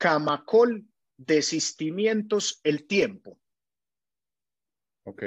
[0.00, 3.38] Camacol, desistimientos, el tiempo.
[5.04, 5.24] Ok.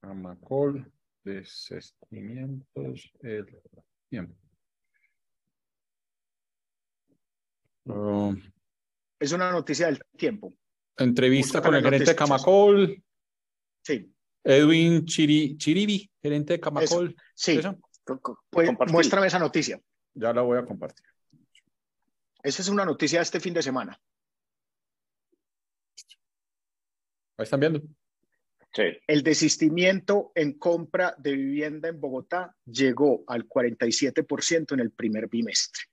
[0.00, 0.90] Camacol,
[1.22, 3.60] desistimientos, el
[4.08, 4.34] tiempo.
[9.20, 10.54] Es una noticia del tiempo.
[10.96, 13.04] Entrevista con el gerente de Camacol.
[13.84, 14.10] Sí.
[14.44, 17.14] Edwin Chiribi, gerente de Camacol.
[17.34, 17.60] sí.
[18.48, 19.78] Pues, muéstrame esa noticia.
[20.14, 21.11] Ya la voy a compartir.
[22.42, 23.98] Esa es una noticia de este fin de semana.
[27.36, 27.80] Ahí están viendo.
[28.74, 28.84] Sí.
[29.06, 35.84] El desistimiento en compra de vivienda en Bogotá llegó al 47% en el primer bimestre.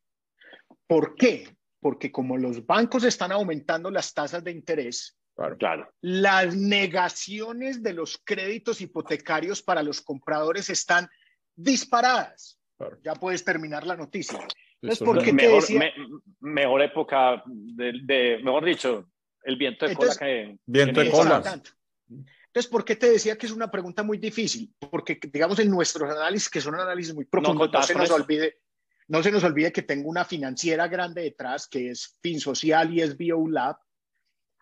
[0.88, 1.56] ¿Por qué?
[1.82, 5.18] Porque como los bancos están aumentando las tasas de interés,
[5.58, 5.92] claro.
[6.02, 11.08] las negaciones de los créditos hipotecarios para los compradores están
[11.56, 12.60] disparadas.
[13.04, 14.40] Ya puedes terminar la noticia.
[14.82, 15.92] Entonces, ¿por qué mejor, decía?
[16.40, 19.10] mejor época, de, mejor dicho,
[19.44, 20.58] el viento de cola que...
[20.66, 21.62] Viento de cola.
[22.08, 24.74] Entonces, ¿por qué te decía que es una pregunta muy difícil?
[24.90, 28.62] Porque, digamos, en nuestros análisis, que son análisis muy profundos, no, se nos olvide,
[29.08, 33.18] no se nos olvide que tengo una financiera grande detrás, que es FinSocial y es
[33.18, 33.78] BioLab.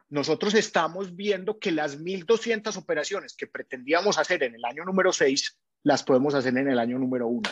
[0.09, 5.57] Nosotros estamos viendo que las 1.200 operaciones que pretendíamos hacer en el año número 6
[5.83, 7.49] las podemos hacer en el año número 1.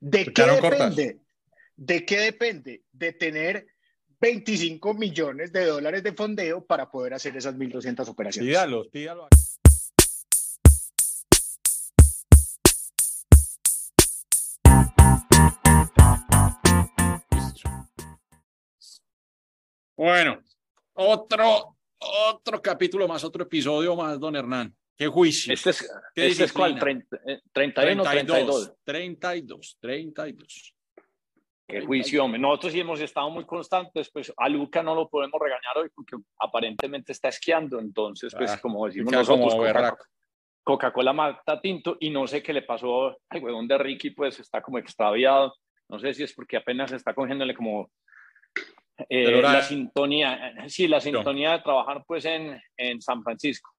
[0.00, 1.21] ¿De qué depende?
[1.84, 2.84] ¿De qué depende?
[2.92, 3.66] De tener
[4.20, 8.48] 25 millones de dólares de fondeo para poder hacer esas 1.200 operaciones.
[8.48, 9.26] Pídalo, pídalo.
[19.96, 20.40] Bueno,
[20.92, 24.72] otro, otro capítulo más, otro episodio más, don Hernán.
[24.96, 25.52] ¿Qué juicio?
[25.52, 28.72] Este es, este es cuál, 31 o 32.
[28.84, 30.74] 32, 32.
[31.66, 32.40] Qué juicio, hombre.
[32.40, 36.16] Nosotros sí hemos estado muy constantes, pues a Luca no lo podemos regañar hoy porque
[36.38, 39.54] aparentemente está esquiando, entonces, pues ah, como decimos nosotros,
[40.64, 44.62] Coca-Cola mata tinto y no sé qué le pasó al huevón de Ricky, pues está
[44.62, 45.54] como extraviado.
[45.88, 47.90] No sé si es porque apenas está cogiéndole como
[49.08, 53.70] eh, la sintonía, sí, la sintonía de trabajar pues en, en San Francisco.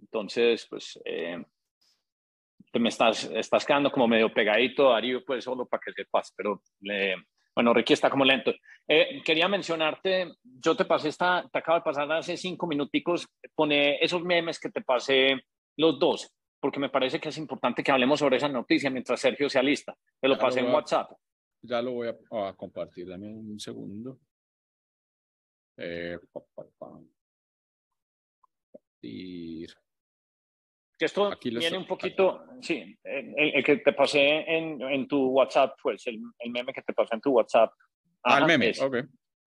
[0.00, 1.42] Entonces, pues eh,
[2.78, 6.62] me estás, estás quedando como medio pegadito, Darío, pues solo para que sepas, pero
[7.54, 8.52] bueno, Ricky está como lento.
[8.88, 13.98] Eh, quería mencionarte, yo te pasé esta, te acabo de pasar hace cinco minuticos, pone
[14.02, 15.42] esos memes que te pasé
[15.76, 19.48] los dos, porque me parece que es importante que hablemos sobre esa noticia mientras Sergio
[19.50, 19.96] sea lista.
[20.20, 21.12] Te lo pasé en WhatsApp.
[21.62, 24.18] Ya lo voy a, compartir, dame un segundo.
[25.76, 26.18] Eh,
[31.02, 36.06] que esto viene un poquito, sí, el, que te pasé en, en, tu WhatsApp, pues
[36.06, 37.72] el, el, meme que te pasé en tu WhatsApp.
[38.22, 38.98] ah, el meme, ok.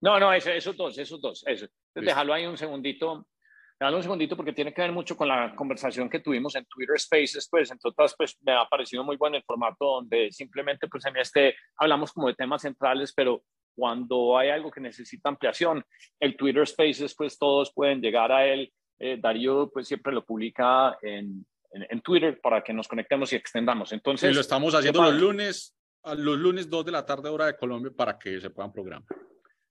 [0.02, 1.66] No, no, esos dos, esos dos, eso.
[1.94, 3.26] déjalo ahí un segundito,
[3.80, 7.00] déjalo un segundito porque tiene que ver mucho con la conversación que tuvimos en Twitter
[7.00, 11.16] Spaces, pues, entonces, pues, me ha parecido muy bueno el formato donde simplemente, pues, en
[11.16, 13.44] este, hablamos como de temas centrales, pero
[13.74, 15.86] cuando hay algo que necesita ampliación,
[16.20, 20.98] el Twitter Spaces, pues, todos pueden llegar a él eh, Darío pues siempre lo publica
[21.02, 23.92] en, en, Twitter para que nos conectemos y extendamos.
[23.92, 27.48] Entonces, y lo estamos haciendo los lunes, a los lunes 2 de la tarde hora
[27.48, 29.08] de Colombia para que se puedan programar.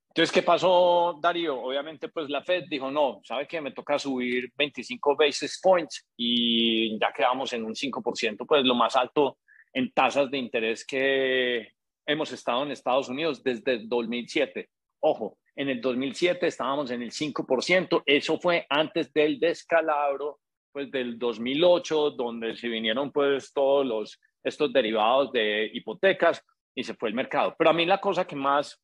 [0.08, 1.60] Entonces, ¿qué pasó, Darío?
[1.60, 3.60] Obviamente, pues la Fed dijo, no, ¿sabe qué?
[3.60, 8.94] Me toca subir 25 basis points y ya quedamos en un 5%, pues lo más
[8.94, 9.38] alto
[9.72, 11.72] en tasas de interés que
[12.06, 14.70] hemos estado en Estados Unidos desde 2007.
[15.00, 20.40] Ojo, en el 2007 estábamos en el 5%, eso fue antes del descalabro
[20.72, 26.44] pues del 2008, donde se vinieron pues todos los, estos derivados de hipotecas
[26.74, 27.54] y se fue el mercado.
[27.56, 28.82] Pero a mí la cosa que más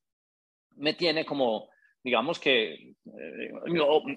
[0.77, 1.69] me tiene como,
[2.05, 3.53] digamos que, eh,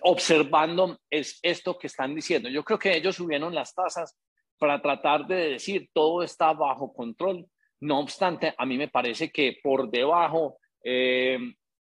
[0.04, 2.48] observando es esto que están diciendo.
[2.48, 4.16] Yo creo que ellos subieron las tasas
[4.60, 7.48] para tratar de decir todo está bajo control.
[7.82, 11.40] No obstante, a mí me parece que por debajo eh,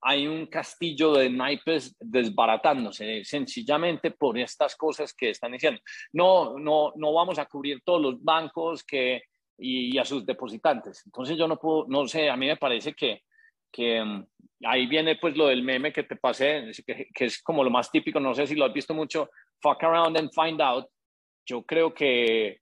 [0.02, 5.80] hay un castillo de naipes desbaratándose sencillamente por estas cosas que están diciendo.
[6.14, 9.22] No, no, no vamos a cubrir todos los bancos que,
[9.58, 11.04] y, a sus depositantes.
[11.06, 13.22] Entonces yo no puedo, no sé, a mí me parece que,
[13.72, 14.26] que mm,
[14.66, 17.92] ahí viene pues lo del meme que te pasé, que, que, es como lo más
[17.92, 19.30] típico, no sé si lo has visto mucho,
[19.62, 20.88] fuck around and find out.
[21.46, 22.60] Yo creo que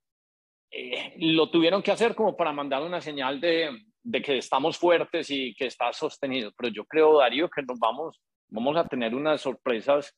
[0.72, 3.70] eh, lo tuvieron que hacer como para mandar una señal de,
[4.04, 6.52] de que estamos fuertes y que está sostenido.
[6.58, 8.20] Pero yo creo, Darío, que nos vamos,
[8.50, 10.16] vamos a tener unas sorpresas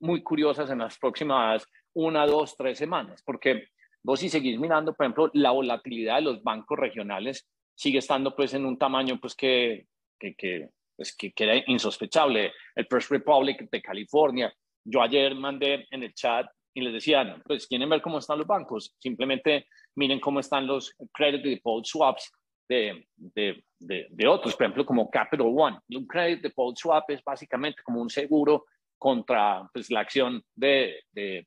[0.00, 3.68] muy curiosas en las próximas una, dos, tres semanas, porque
[4.02, 8.54] vos si seguís mirando, por ejemplo, la volatilidad de los bancos regionales sigue estando pues
[8.54, 9.86] en un tamaño pues que,
[10.18, 12.52] que, pues, que, que era insospechable.
[12.74, 14.52] El First Republic de California.
[14.84, 18.46] Yo ayer mandé en el chat y les decía, pues quieren ver cómo están los
[18.46, 22.30] bancos, simplemente miren cómo están los credit default swaps
[22.68, 25.78] de, de, de, otros, por ejemplo, como Capital One.
[25.90, 28.66] Un credit default swap es básicamente como un seguro
[28.98, 31.46] contra pues, la acción de, de,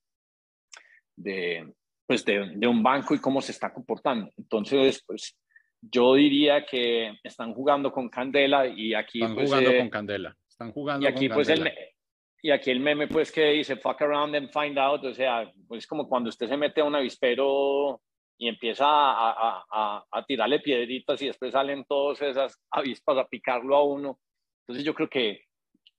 [1.15, 1.73] de,
[2.05, 4.31] pues, de, de un banco y cómo se está comportando.
[4.37, 5.37] Entonces, pues
[5.81, 9.21] yo diría que están jugando con Candela y aquí...
[9.21, 10.37] Están pues, jugando eh, con Candela.
[10.47, 11.69] Están jugando y aquí con pues Candela.
[11.69, 11.97] el,
[12.41, 15.87] y aquí el meme pues que dice fuck around and find out, o sea, pues
[15.87, 18.01] como cuando usted se mete a un avispero
[18.37, 23.27] y empieza a, a, a, a tirarle piedritas y después salen todas esas avispas a
[23.27, 24.19] picarlo a uno.
[24.61, 25.41] Entonces yo creo que,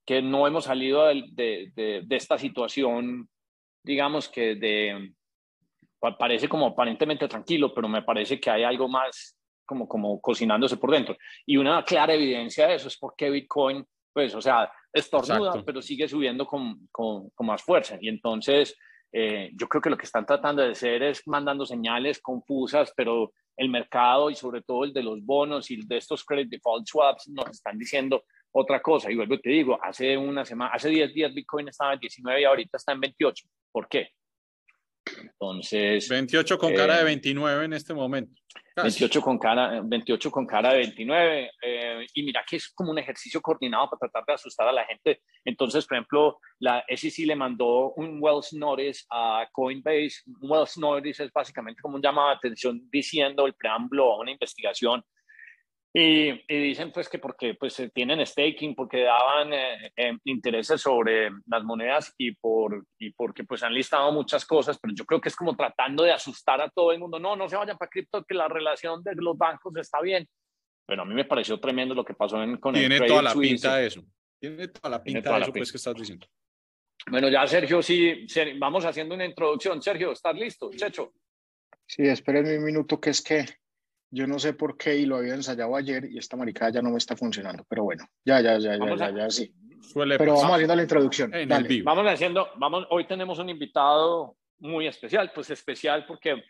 [0.07, 3.29] que no hemos salido de, de, de, de esta situación,
[3.83, 5.13] digamos que de,
[6.19, 9.37] parece como aparentemente tranquilo, pero me parece que hay algo más
[9.67, 11.17] como, como cocinándose por dentro.
[11.45, 15.65] Y una clara evidencia de eso es porque Bitcoin, pues, o sea, estornuda, Exacto.
[15.65, 17.99] pero sigue subiendo con, con, con más fuerza.
[18.01, 18.77] Y entonces,
[19.13, 23.33] eh, yo creo que lo que están tratando de hacer es mandando señales confusas, pero
[23.57, 27.29] el mercado y sobre todo el de los bonos y de estos credit default swaps
[27.29, 29.11] nos están diciendo otra cosa.
[29.11, 32.41] Y vuelvo y te digo, hace una semana, hace 10 días Bitcoin estaba en 19
[32.41, 33.47] y ahorita está en 28.
[33.73, 34.13] ¿Por qué?
[35.21, 38.41] Entonces, 28 con cara eh, de 29 en este momento.
[38.75, 39.01] Casi.
[39.01, 41.51] 28 con cara, 28 con cara de 29.
[41.63, 44.85] eh, y mira que es como un ejercicio coordinado para tratar de asustar a la
[44.85, 45.21] gente.
[45.45, 50.23] Entonces, por ejemplo, la SEC le mandó un Wells Notice a Coinbase.
[50.41, 54.31] Un Wells Notice es básicamente como un llamado de atención diciendo el preámbulo a una
[54.31, 55.03] investigación.
[55.95, 60.81] Y, y dicen pues que porque pues eh, tienen staking, porque daban eh, eh, intereses
[60.83, 65.21] sobre las monedas y, por, y porque pues han listado muchas cosas, pero yo creo
[65.21, 67.19] que es como tratando de asustar a todo el mundo.
[67.19, 70.29] No, no se vayan para cripto, que la relación de los bancos está bien.
[70.87, 73.25] Pero a mí me pareció tremendo lo que pasó en, con Tiene el toda Credit
[73.25, 73.51] la Suisse.
[73.63, 74.03] pinta de eso.
[74.41, 75.73] Tiene toda la Tiene pinta toda de la eso pues pinta.
[75.73, 76.27] que estás diciendo.
[77.11, 79.81] Bueno, ya Sergio, sí, Ser- vamos haciendo una introducción.
[79.83, 80.71] Sergio, ¿estás listo?
[80.77, 81.13] Checho.
[81.87, 83.47] Sí, espérenme un minuto que es que
[84.11, 86.91] yo no sé por qué y lo había ensayado ayer y esta maricada ya no
[86.91, 89.53] me está funcionando, pero bueno, ya, ya, ya, ya, Vamos ya, a- ya, sí.
[89.81, 91.35] Suele Pero pasar vamos haciendo la introducción.
[91.35, 91.69] en el Dale.
[91.69, 91.85] vivo.
[91.87, 96.43] Vamos haciendo, vamos, hoy tenemos un invitado muy especial, pues especial porque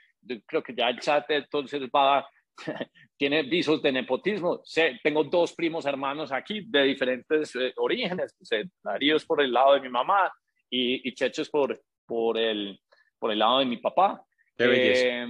[0.46, 2.26] creo que ya el chat entonces va,
[3.16, 4.61] tiene visos de nepotismo.
[4.64, 8.34] Sé, tengo dos primos hermanos aquí de diferentes eh, orígenes.
[8.37, 10.32] Pues, eh, Darío es por el lado de mi mamá
[10.70, 12.81] y, y Checho es por, por, el,
[13.19, 14.25] por el lado de mi papá.
[14.56, 15.06] Qué belleza.
[15.06, 15.26] Eh,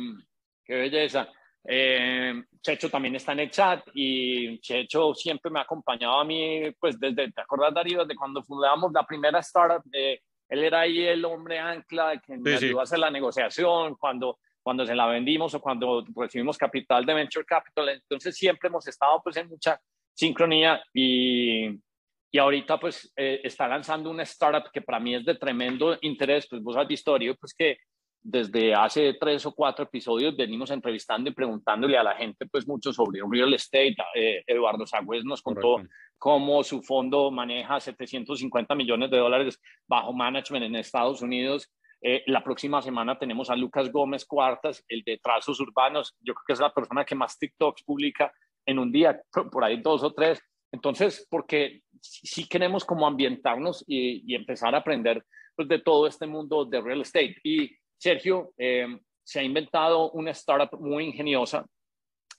[0.64, 1.28] qué belleza.
[1.64, 6.70] Eh, Checho también está en el chat y Checho siempre me ha acompañado a mí,
[6.78, 8.05] pues desde, ¿te acuerdas Darío?
[8.05, 12.52] De cuando fundamos la primera startup, eh, él era ahí el hombre ancla que me
[12.52, 12.64] Sí, sí.
[12.66, 17.14] ayudó a hacer la negociación cuando, cuando se la vendimos o cuando recibimos capital de
[17.14, 17.88] Venture Capital.
[17.90, 19.78] Entonces siempre hemos estado pues en mucha
[20.14, 21.69] sincronía y,
[22.31, 26.46] y ahorita pues eh, está lanzando una startup que para mí es de tremendo interés.
[26.49, 27.76] Pues vos has visto, Darío, pues que
[28.23, 32.93] desde hace tres o cuatro episodios venimos entrevistando y preguntándole a la gente pues mucho
[32.93, 33.97] sobre real estate.
[34.15, 35.94] Eh, Eduardo Sagüez nos contó Correcto.
[36.19, 41.73] cómo su fondo maneja 750 millones de dólares bajo management en Estados Unidos.
[42.00, 46.15] Eh, la próxima semana tenemos a Lucas Gómez Cuartas, el de Trazos Urbanos.
[46.20, 48.32] Yo creo que es la persona que más TikToks publica
[48.67, 49.20] en un día,
[49.53, 50.41] por ahí dos o tres.
[50.70, 55.25] Entonces, porque sí queremos como ambientarnos y, y empezar a aprender
[55.56, 57.37] pues, de todo este mundo de real estate.
[57.43, 58.86] Y Sergio eh,
[59.22, 61.67] se ha inventado una startup muy ingeniosa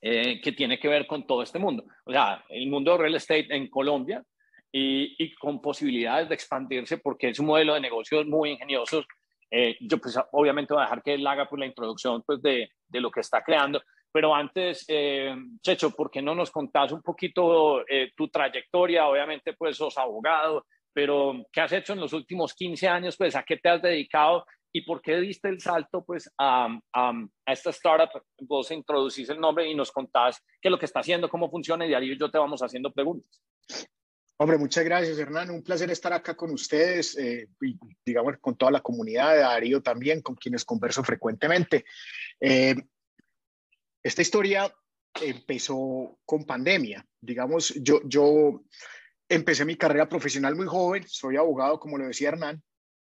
[0.01, 1.83] eh, que tiene que ver con todo este mundo.
[2.05, 4.23] O sea, el mundo real estate en Colombia
[4.71, 9.03] y, con posibilidades de expandirse porque es un modelo de negocios muy ingenioso.
[9.51, 12.71] Eh, yo pues obviamente voy a dejar que él haga pues, la introducción pues, de,
[12.87, 13.81] de lo que está creando.
[14.11, 14.87] Pero antes,
[15.61, 17.83] Checho, ¿por qué no nos contás un poquito
[18.17, 19.07] tu trayectoria?
[19.07, 23.15] Obviamente, pues sos abogado, pero ¿qué has hecho en los últimos 15 años?
[23.15, 24.45] Pues, ¿a qué te has dedicado?
[24.71, 27.09] ¿Y por qué diste el salto pues, a, a,
[27.45, 28.21] a esta startup?
[28.41, 31.85] Vos introducís el nombre y nos contás qué es lo que está haciendo, cómo funciona
[31.85, 33.41] y de ahí yo te vamos haciendo preguntas.
[34.41, 35.49] Hombre, muchas gracias, Hernán.
[35.49, 39.81] Un placer estar acá con ustedes eh, y, digamos, con toda la comunidad de Darío
[39.81, 41.83] también, con quienes converso frecuentemente.
[42.39, 42.73] Eh,
[44.01, 44.73] esta historia
[45.21, 47.05] empezó con pandemia.
[47.19, 48.61] Digamos, yo, yo
[49.27, 52.63] empecé mi carrera profesional muy joven, soy abogado, como lo decía Hernán,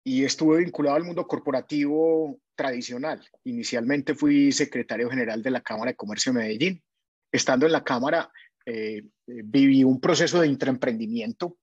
[0.09, 3.23] y estuve vinculado al mundo corporativo tradicional.
[3.43, 6.83] Inicialmente fui secretario general de la Cámara de Comercio de Medellín.
[7.31, 8.31] Estando en la Cámara,
[8.65, 11.57] eh, viví un proceso de intraemprendimiento,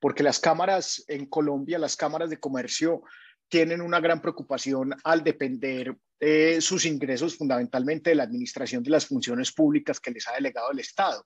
[0.00, 3.04] porque las cámaras en Colombia, las cámaras de comercio,
[3.48, 9.06] tienen una gran preocupación al depender eh, sus ingresos fundamentalmente de la administración de las
[9.06, 11.24] funciones públicas que les ha delegado el Estado.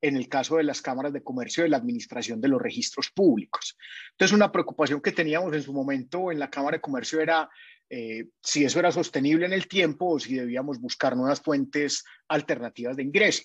[0.00, 3.76] En el caso de las cámaras de comercio de la administración de los registros públicos.
[4.12, 7.48] Entonces, una preocupación que teníamos en su momento en la Cámara de Comercio era
[7.88, 12.96] eh, si eso era sostenible en el tiempo o si debíamos buscar nuevas fuentes alternativas
[12.96, 13.42] de ingreso.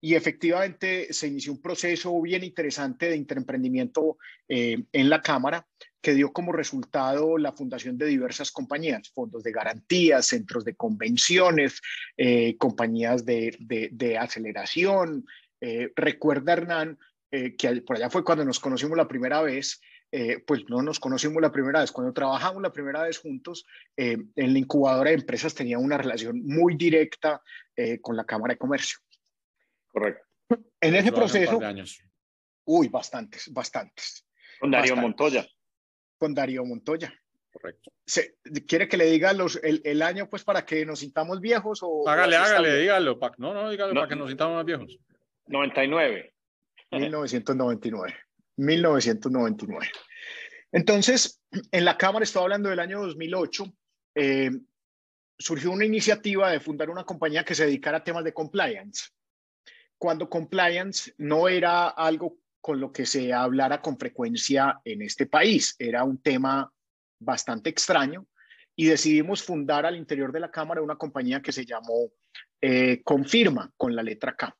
[0.00, 5.66] Y efectivamente se inició un proceso bien interesante de interemprendimiento eh, en la Cámara
[6.02, 11.80] que dio como resultado la fundación de diversas compañías, fondos de garantías, centros de convenciones,
[12.16, 15.26] eh, compañías de, de, aceleración.
[15.94, 16.98] Recuerda, Hernán,
[17.30, 19.80] que por allá fue cuando nos conocimos la primera vez,
[20.12, 21.90] eh, pues no nos conocimos la primera vez.
[21.90, 26.44] Cuando trabajamos la primera vez juntos, eh, en la incubadora de empresas tenía una relación
[26.44, 27.42] muy directa
[27.74, 28.98] eh, con la Cámara de Comercio.
[29.88, 30.24] Correcto.
[30.80, 31.58] En ese proceso...
[32.68, 34.26] Uy, bastantes, bastantes.
[34.58, 35.46] Con Darío Montoya.
[36.18, 37.12] Con Darío Montoya.
[37.52, 37.92] Correcto.
[38.66, 41.80] ¿Quiere que le diga los, el, año pues para que nos sintamos viejos?
[41.82, 43.18] O, hágale, hágale, dígalo.
[43.38, 44.98] no, no, dígalo para que nos sintamos más viejos.
[45.46, 46.32] 99.
[46.92, 48.14] 1999.
[48.56, 49.90] 1999.
[50.72, 53.64] Entonces, en la Cámara, estaba hablando del año 2008,
[54.14, 54.50] eh,
[55.38, 59.10] surgió una iniciativa de fundar una compañía que se dedicara a temas de compliance,
[59.98, 65.74] cuando compliance no era algo con lo que se hablara con frecuencia en este país,
[65.78, 66.70] era un tema
[67.18, 68.26] bastante extraño
[68.74, 72.10] y decidimos fundar al interior de la Cámara una compañía que se llamó
[72.60, 74.54] eh, Confirma con la letra K.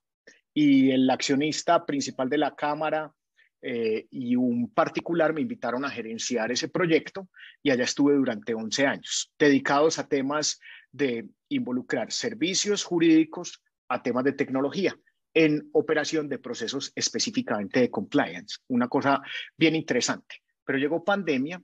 [0.58, 3.12] Y el accionista principal de la Cámara
[3.60, 7.28] eh, y un particular me invitaron a gerenciar ese proyecto
[7.62, 10.58] y allá estuve durante 11 años, dedicados a temas
[10.90, 14.98] de involucrar servicios jurídicos a temas de tecnología
[15.34, 19.20] en operación de procesos específicamente de compliance, una cosa
[19.58, 20.36] bien interesante.
[20.64, 21.62] Pero llegó pandemia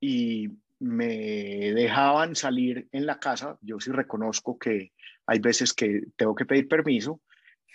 [0.00, 0.48] y
[0.78, 4.92] me dejaban salir en la casa, yo sí reconozco que
[5.26, 7.20] hay veces que tengo que pedir permiso,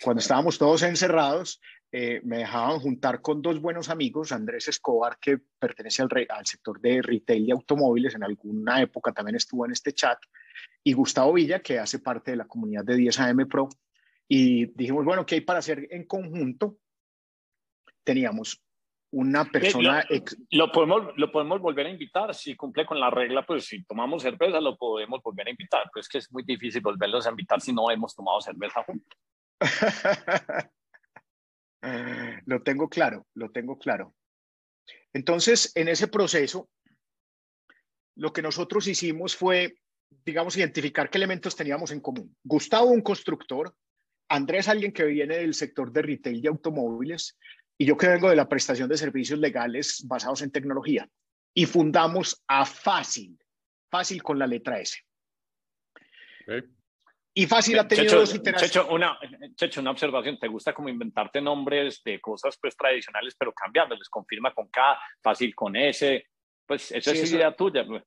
[0.02, 5.38] cuando estábamos todos encerrados, eh, me dejaban juntar con dos buenos amigos, Andrés Escobar, que
[5.58, 9.92] pertenece al, al, sector de retail y automóviles, en alguna época también estuvo en este
[9.92, 10.18] chat,
[10.84, 13.68] y Gustavo Villa, que hace parte de la comunidad de 10 AM Pro,
[14.28, 16.76] y dijimos, bueno, ¿qué hay para hacer en conjunto?
[18.04, 18.62] Teníamos
[19.10, 20.04] una persona...
[20.50, 24.22] Lo, podemos, lo podemos volver a invitar, si cumple con la regla, pues si tomamos
[24.22, 27.62] cerveza lo podemos volver a invitar, pues es que es muy difícil volverlos a invitar
[27.62, 29.18] si no hemos tomado cerveza juntos.
[32.46, 34.14] lo tengo claro, lo tengo claro.
[35.12, 36.70] Entonces, en ese proceso,
[38.16, 39.76] lo que nosotros hicimos fue,
[40.24, 42.36] digamos, identificar qué elementos teníamos en común.
[42.42, 43.74] Gustavo, un constructor,
[44.28, 47.38] Andrés, alguien que viene del sector de retail y automóviles,
[47.78, 51.08] y yo que vengo de la prestación de servicios legales basados en tecnología.
[51.54, 53.38] Y fundamos a Fácil,
[53.90, 54.98] Fácil con la letra S.
[57.38, 58.72] Y fácil ha tenido dos iteraciones.
[58.72, 59.16] Checho una,
[59.54, 60.40] Checho, una observación.
[60.40, 64.08] ¿Te gusta como inventarte nombres de cosas pues tradicionales, pero cambiándoles?
[64.08, 66.26] Confirma con K, fácil con S.
[66.66, 67.86] Pues eso es idea tuya.
[67.86, 68.02] Pues.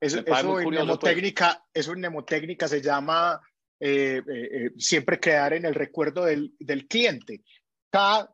[0.00, 0.66] Eso, eso en, pues.
[0.68, 3.38] mnemotécnica, eso en mnemotécnica se llama
[3.78, 7.42] eh, eh, eh, siempre quedar en el recuerdo del, del cliente.
[7.90, 8.26] K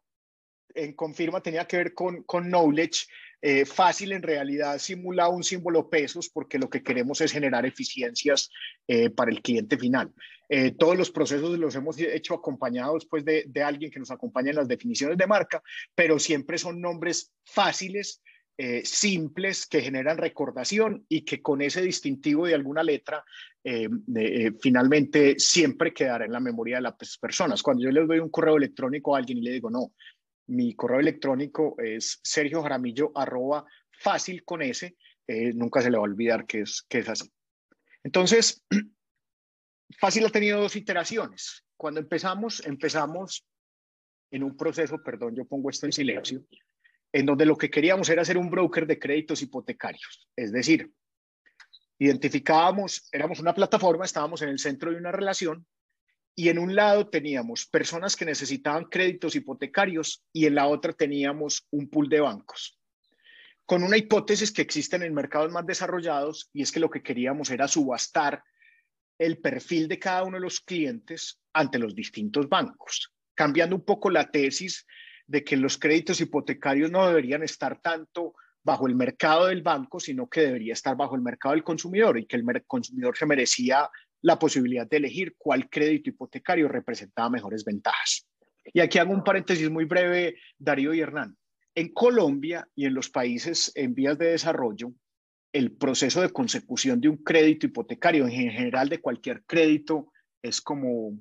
[0.72, 3.06] en confirma tenía que ver con, con knowledge
[3.40, 8.50] eh, fácil en realidad simula un símbolo pesos porque lo que queremos es generar eficiencias
[8.88, 10.12] eh, para el cliente final.
[10.48, 14.50] Eh, todos los procesos los hemos hecho acompañados pues, de, de, alguien que nos acompaña
[14.50, 15.62] en las definiciones de marca,
[15.94, 18.22] pero siempre son nombres fáciles,
[18.82, 23.24] simples, que generan recordación y que con ese distintivo de alguna letra
[24.60, 27.62] finalmente siempre quedará en la memoria de las personas.
[27.62, 29.92] Cuando yo les doy un correo electrónico a alguien y le digo, no,
[30.48, 34.96] mi correo electrónico es Sergio Jaramillo arroba fácil con S.
[35.26, 37.30] Eh, nunca se le va a olvidar que es, que es así.
[38.02, 38.64] Entonces,
[39.98, 41.64] fácil ha tenido dos iteraciones.
[41.76, 43.46] Cuando empezamos, empezamos
[44.30, 46.44] en un proceso, perdón, yo pongo esto en silencio,
[47.12, 50.28] en donde lo que queríamos era ser un broker de créditos hipotecarios.
[50.34, 50.90] Es decir,
[51.98, 55.66] identificábamos, éramos una plataforma, estábamos en el centro de una relación
[56.38, 61.66] y en un lado teníamos personas que necesitaban créditos hipotecarios y en la otra teníamos
[61.72, 62.78] un pool de bancos.
[63.66, 67.50] Con una hipótesis que existe en mercados más desarrollados y es que lo que queríamos
[67.50, 68.44] era subastar
[69.18, 74.08] el perfil de cada uno de los clientes ante los distintos bancos, cambiando un poco
[74.08, 74.86] la tesis
[75.26, 80.28] de que los créditos hipotecarios no deberían estar tanto bajo el mercado del banco, sino
[80.28, 83.90] que debería estar bajo el mercado del consumidor y que el consumidor se merecía
[84.22, 88.26] la posibilidad de elegir cuál crédito hipotecario representaba mejores ventajas.
[88.64, 91.36] Y aquí hago un paréntesis muy breve, Darío y Hernán.
[91.74, 94.92] En Colombia y en los países en vías de desarrollo,
[95.52, 101.18] el proceso de consecución de un crédito hipotecario, en general de cualquier crédito, es como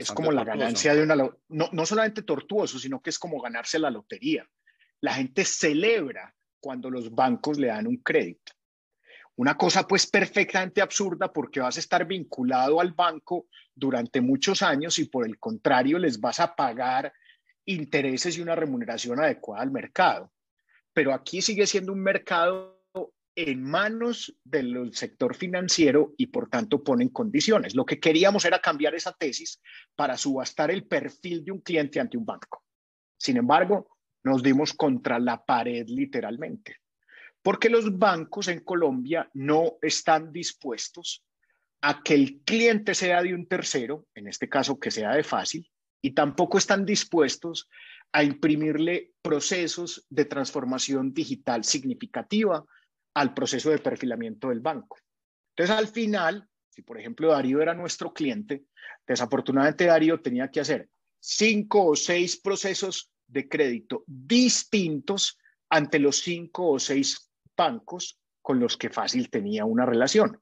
[0.00, 1.14] es como la ganancia de una...
[1.14, 4.44] No, no solamente tortuoso, sino que es como ganarse la lotería.
[5.00, 8.53] La gente celebra cuando los bancos le dan un crédito.
[9.36, 14.98] Una cosa pues perfectamente absurda porque vas a estar vinculado al banco durante muchos años
[14.98, 17.12] y por el contrario les vas a pagar
[17.64, 20.32] intereses y una remuneración adecuada al mercado.
[20.92, 22.74] Pero aquí sigue siendo un mercado
[23.36, 27.74] en manos del sector financiero y por tanto ponen condiciones.
[27.74, 29.60] Lo que queríamos era cambiar esa tesis
[29.96, 32.62] para subastar el perfil de un cliente ante un banco.
[33.18, 33.88] Sin embargo,
[34.22, 36.76] nos dimos contra la pared literalmente,
[37.44, 41.22] porque los bancos en Colombia no están dispuestos
[41.82, 45.70] a que el cliente sea de un tercero, en este caso que sea de fácil,
[46.00, 47.68] y tampoco están dispuestos
[48.12, 52.64] a imprimirle procesos de transformación digital significativa
[53.12, 54.96] al proceso de perfilamiento del banco.
[55.50, 58.64] Entonces, al final, si por ejemplo Darío era nuestro cliente,
[59.06, 60.88] desafortunadamente Darío tenía que hacer
[61.20, 65.36] cinco o seis procesos de crédito distintos
[65.68, 70.40] ante los cinco o seis bancos con los que fácil tenía una relación.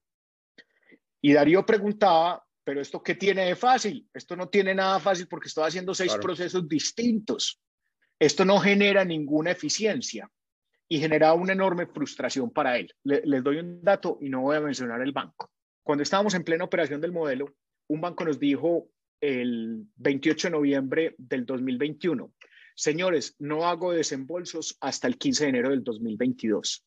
[1.20, 4.08] Y Darío preguntaba, pero esto qué tiene de fácil?
[4.12, 7.60] Esto no tiene nada fácil porque estoy haciendo seis procesos distintos.
[8.18, 10.30] Esto no genera ninguna eficiencia
[10.88, 12.92] y generaba una enorme frustración para él.
[13.04, 15.50] les doy un dato y no voy a mencionar el banco.
[15.82, 17.54] Cuando estábamos en plena operación del modelo,
[17.88, 18.88] un banco nos dijo
[19.20, 22.32] el 28 de noviembre del 2021,
[22.74, 26.84] señores, no hago desembolsos hasta el 15 de enero del 2022.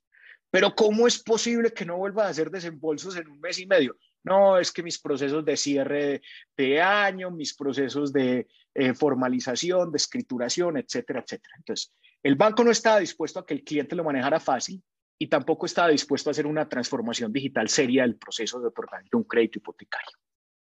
[0.56, 3.98] Pero ¿cómo es posible que no vuelva a hacer desembolsos en un mes y medio?
[4.24, 6.22] No, es que mis procesos de cierre
[6.56, 11.56] de año, mis procesos de eh, formalización, de escrituración, etcétera, etcétera.
[11.58, 11.92] Entonces,
[12.24, 14.82] el banco no estaba dispuesto a que el cliente lo manejara fácil
[15.20, 19.22] y tampoco estaba dispuesto a hacer una transformación digital seria del proceso de otorgamiento de
[19.24, 20.18] un crédito hipotecario.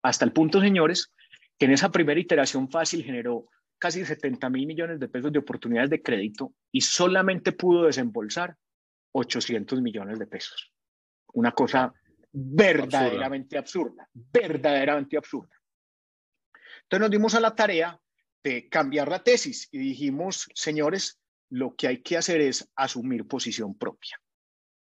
[0.03, 1.15] Hasta el punto, señores,
[1.59, 3.47] que en esa primera iteración fácil generó
[3.79, 8.55] casi 70 mil millones de pesos de oportunidades de crédito y solamente pudo desembolsar
[9.13, 10.73] 800 millones de pesos.
[11.35, 11.93] Una cosa
[12.33, 15.55] verdaderamente absurda, verdaderamente absurda.
[16.83, 18.01] Entonces nos dimos a la tarea
[18.43, 23.77] de cambiar la tesis y dijimos, señores, lo que hay que hacer es asumir posición
[23.77, 24.21] propia,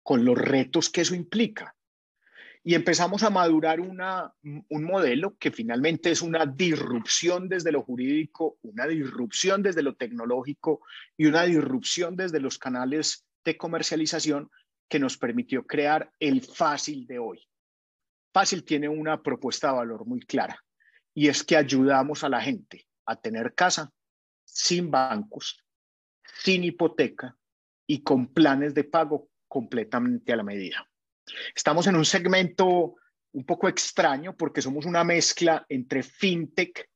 [0.04, 1.76] con los retos que eso implica.
[2.62, 8.60] Y empezamos a madurar una, un modelo que finalmente es una disrupción desde lo jurídico,
[8.62, 10.82] una disrupción desde lo tecnológico
[11.18, 14.50] y una disrupción desde los canales de comercialización
[14.88, 17.48] que nos permitió crear el fácil de hoy.
[18.32, 20.64] Fácil tiene una propuesta de valor muy clara
[21.16, 23.92] y es que ayudamos a la gente a tener casa
[24.46, 25.64] sin bancos,
[26.44, 27.36] sin hipoteca
[27.88, 30.88] y con planes de pago completamente a la medida.
[31.56, 32.96] Estamos en un segmento
[33.32, 36.88] un poco extraño porque somos una mezcla entre fintech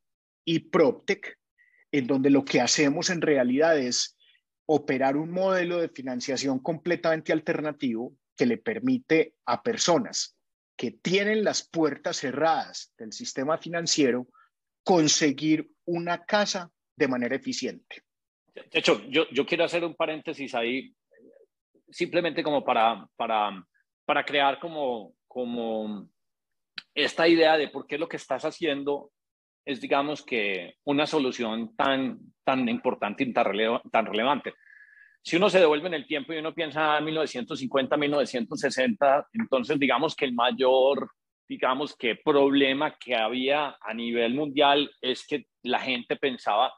[0.45, 1.39] y proptech,
[1.91, 4.17] en donde lo que hacemos en realidad es
[4.65, 10.38] operar un modelo de financiación completamente alternativo que le permite a personas
[10.76, 14.28] que tienen las puertas cerradas del sistema financiero
[14.84, 18.04] conseguir una casa de manera eficiente.
[18.54, 20.93] De hecho, yo, yo quiero hacer un paréntesis ahí,
[21.89, 23.65] simplemente como para, para,
[24.06, 26.08] para crear como, como
[26.93, 29.12] esta idea de por qué lo que estás haciendo
[29.65, 33.45] es, digamos, que una solución tan, tan importante y tan,
[34.06, 34.54] relevante.
[35.21, 40.15] Si uno se devuelve en el tiempo y uno piensa en 1950, 1960, entonces digamos
[40.15, 41.10] que el mayor,
[41.47, 46.73] digamos que problema que había a nivel mundial es que la gente pensaba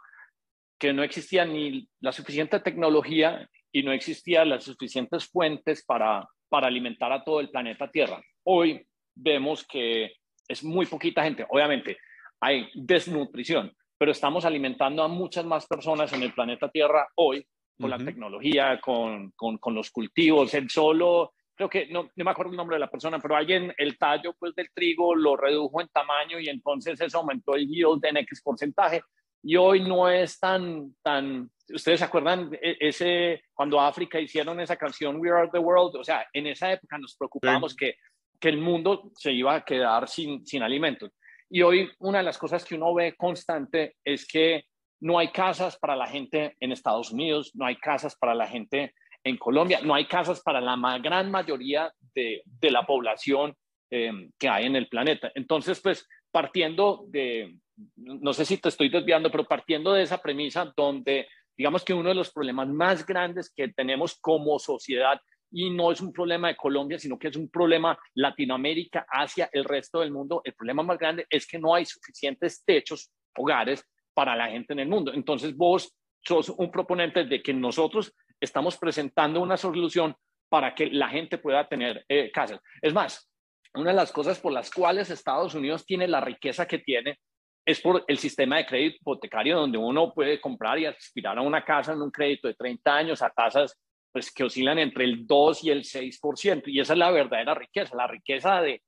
[0.78, 6.68] que no existía ni la suficiente tecnología y no existían las suficientes fuentes para, para
[6.68, 8.22] alimentar a todo el planeta Tierra.
[8.44, 10.12] Hoy vemos que
[10.48, 11.46] es muy poquita gente.
[11.50, 11.98] Obviamente
[12.42, 17.46] hay desnutrición, pero estamos alimentando a muchas más personas en el planeta Tierra hoy
[17.80, 20.54] con la tecnología, con, con, con, los cultivos.
[20.54, 23.74] El solo, creo que no, no, me acuerdo el nombre de la persona, pero alguien
[23.78, 28.04] el tallo pues, del trigo lo redujo en tamaño y entonces eso aumentó el yield
[28.06, 29.02] en X porcentaje
[29.48, 34.76] y hoy no es tan, tan, ustedes se acuerdan e, ese, cuando África hicieron esa
[34.76, 37.96] canción We Are the World, o sea, en esa época nos preocupamos que,
[38.40, 41.12] que el mundo se iba a quedar sin, sin alimentos.
[41.50, 44.66] Y hoy una de las cosas que uno ve constante es que
[45.02, 48.94] no hay casas para la gente en Estados Unidos, no hay casas para la gente
[49.24, 53.56] en Colombia, no hay casas para la gran mayoría de, de la población
[53.92, 55.32] eh, que hay en el planeta.
[55.36, 57.56] Entonces, pues partiendo de,
[57.96, 61.28] no sé si te estoy desviando, pero partiendo de esa premisa donde
[61.58, 65.20] digamos que uno de los problemas más grandes que tenemos como sociedad
[65.58, 69.64] y no es un problema de Colombia, sino que es un problema Latinoamérica, hacia el
[69.64, 70.42] resto del mundo.
[70.44, 73.82] El problema más grande es que no hay suficientes techos hogares
[74.14, 75.14] para la gente en el mundo.
[75.14, 80.14] Entonces vos sos un proponente de que nosotros estamos presentando una solución
[80.50, 82.60] para que la gente pueda tener eh, casas.
[82.82, 83.32] Es más,
[83.76, 87.18] una de las cosas por las cuales Estados Unidos tiene la riqueza que tiene
[87.66, 91.64] es por el sistema de crédito hipotecario donde uno puede comprar y aspirar a una
[91.64, 93.80] casa en un crédito de 30 años a tasas
[94.16, 96.64] pues, que oscilan entre el 2 y el 6%.
[96.68, 97.98] Y esa es la verdadera riqueza.
[97.98, 98.82] La riqueza de,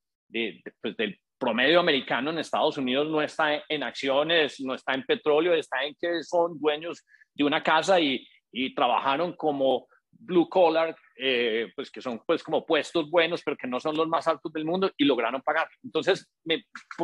[0.81, 5.53] pues, del promedio americano en Estados Unidos no está en acciones, no está en petróleo,
[5.53, 11.73] está en que son dueños de una casa y, y trabajaron como blue collar, eh,
[11.75, 14.63] pues que son pues como puestos buenos, pero que no son los más altos del
[14.63, 15.67] mundo y lograron pagar.
[15.83, 16.31] Entonces,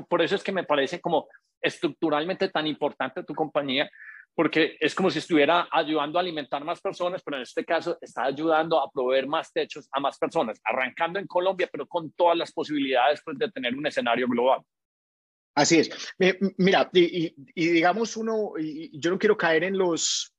[0.08, 1.28] por eso es que me parece como
[1.62, 3.90] estructuralmente tan importante tu compañía,
[4.36, 8.24] porque es como si estuviera ayudando a alimentar más personas, pero en este caso está
[8.24, 12.52] ayudando a proveer más techos a más personas, arrancando en Colombia, pero con todas las
[12.52, 14.62] posibilidades pues, de tener un escenario global.
[15.56, 16.16] Así es.
[16.58, 20.34] Mira, y, digamos uno, y yo no quiero caer en los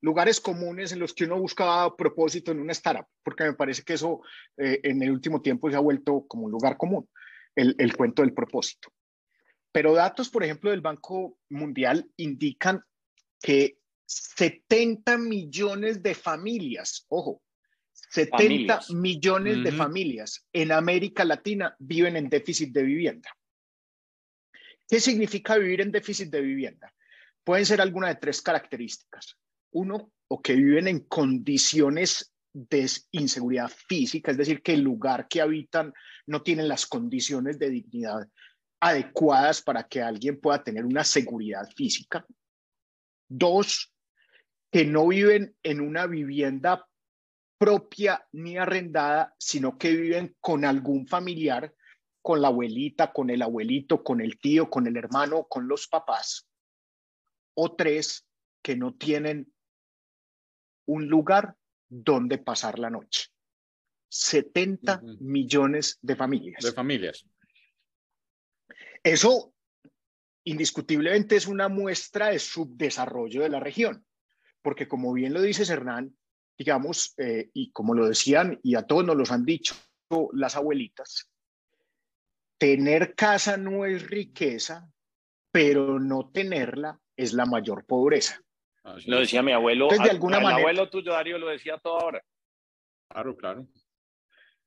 [0.00, 3.92] lugares comunes en los que uno busca propósito en una startup, porque me parece que
[3.92, 4.20] eso
[4.56, 7.08] eh, en el último tiempo se ha vuelto como un lugar común,
[7.54, 8.88] el, el cuento del propósito.
[9.70, 12.82] Pero datos, por ejemplo, del Banco Mundial indican
[13.40, 17.42] que 70 millones de familias, ojo,
[18.10, 23.30] 70 millones de familias en América Latina viven en déficit de vivienda.
[24.88, 26.92] ¿Qué significa vivir en déficit de vivienda?
[27.44, 29.36] Pueden ser alguna de tres características.
[29.72, 35.42] Uno, o que viven en condiciones de inseguridad física, es decir, que el lugar que
[35.42, 35.92] habitan
[36.26, 38.26] no tiene las condiciones de dignidad
[38.80, 42.24] adecuadas para que alguien pueda tener una seguridad física.
[43.28, 43.94] Dos,
[44.70, 46.88] que no viven en una vivienda
[47.58, 51.74] propia ni arrendada, sino que viven con algún familiar,
[52.22, 56.48] con la abuelita, con el abuelito, con el tío, con el hermano, con los papás.
[57.54, 58.26] O tres,
[58.62, 59.52] que no tienen
[60.86, 61.56] un lugar
[61.88, 63.28] donde pasar la noche.
[64.10, 66.62] 70 millones de familias.
[66.62, 67.26] De familias.
[69.02, 69.52] Eso
[70.50, 74.04] indiscutiblemente es una muestra de subdesarrollo de la región,
[74.62, 76.16] porque como bien lo dice Hernán,
[76.56, 79.74] digamos, eh, y como lo decían y a todos nos los han dicho
[80.32, 81.30] las abuelitas,
[82.56, 84.90] tener casa no es riqueza,
[85.52, 88.40] pero no tenerla es la mayor pobreza.
[89.06, 89.88] lo decía mi abuelo.
[89.88, 92.24] de alguna manera, el abuelo tuyo, Darío, lo decía toda hora.
[93.08, 93.68] Claro, claro.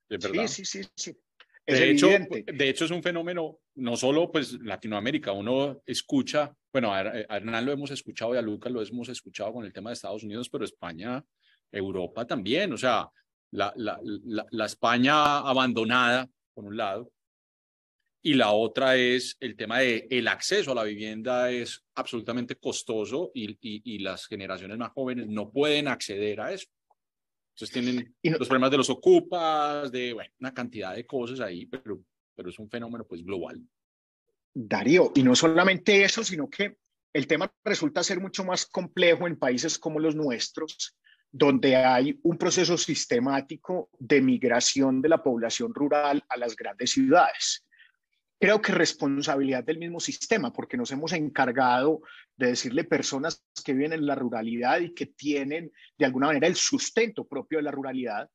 [0.10, 1.17] Sí, sí, sí, sí
[1.65, 7.02] de, hecho, de hecho, es un fenómeno, no solo pues Latinoamérica, uno escucha, bueno, a,
[7.02, 10.24] Hernán lo hemos escuchado y a Lucas lo hemos escuchado con el tema de Estados
[10.24, 11.24] Unidos, pero España,
[11.71, 13.10] Europa también, o sea,
[13.52, 17.12] la, la, la, España abandonada, por un lado,
[18.24, 23.32] y la otra es el tema de el acceso a la vivienda es absolutamente costoso
[23.34, 26.67] y, y, y las generaciones más jóvenes no pueden acceder a eso.
[27.62, 32.02] Entonces tienen los problemas de los ocupas, de bueno, una cantidad de cosas ahí, pero,
[32.36, 33.62] pero es un fenómeno pues global.
[34.52, 36.78] Darío, y no solamente eso, sino que
[37.13, 40.97] el tema resulta ser mucho más complejo en países como los nuestros,
[41.32, 47.63] donde hay un proceso sistemático de migración de la población rural a las grandes ciudades
[48.41, 52.01] creo que responsabilidad del mismo sistema, porque nos hemos encargado
[52.36, 56.56] de decirle personas que viven en la ruralidad y que tienen de alguna manera el
[56.56, 58.27] sustento propio de la ruralidad,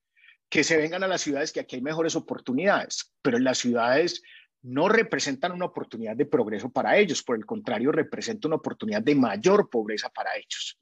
[0.49, 4.23] que se vengan a las ciudades, que aquí hay mejores oportunidades, pero en las ciudades
[4.63, 9.17] no representan una oportunidad de progreso para ellos, por el contrario, representan una oportunidad de
[9.17, 10.79] mayor pobreza para ellos.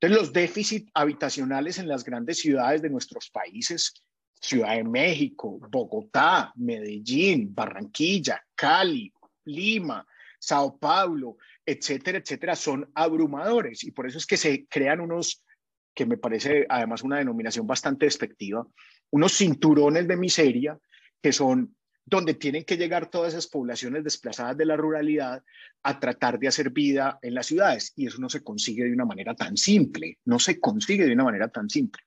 [0.00, 4.02] Entonces, los déficits habitacionales en las grandes ciudades de nuestros países
[4.46, 9.12] Ciudad de México, Bogotá, Medellín, Barranquilla, Cali,
[9.46, 10.06] Lima,
[10.38, 15.44] Sao Paulo, etcétera, etcétera, son abrumadores y por eso es que se crean unos,
[15.92, 18.64] que me parece además una denominación bastante despectiva,
[19.10, 20.78] unos cinturones de miseria
[21.20, 25.42] que son donde tienen que llegar todas esas poblaciones desplazadas de la ruralidad
[25.82, 27.92] a tratar de hacer vida en las ciudades.
[27.96, 31.24] Y eso no se consigue de una manera tan simple, no se consigue de una
[31.24, 32.02] manera tan simple.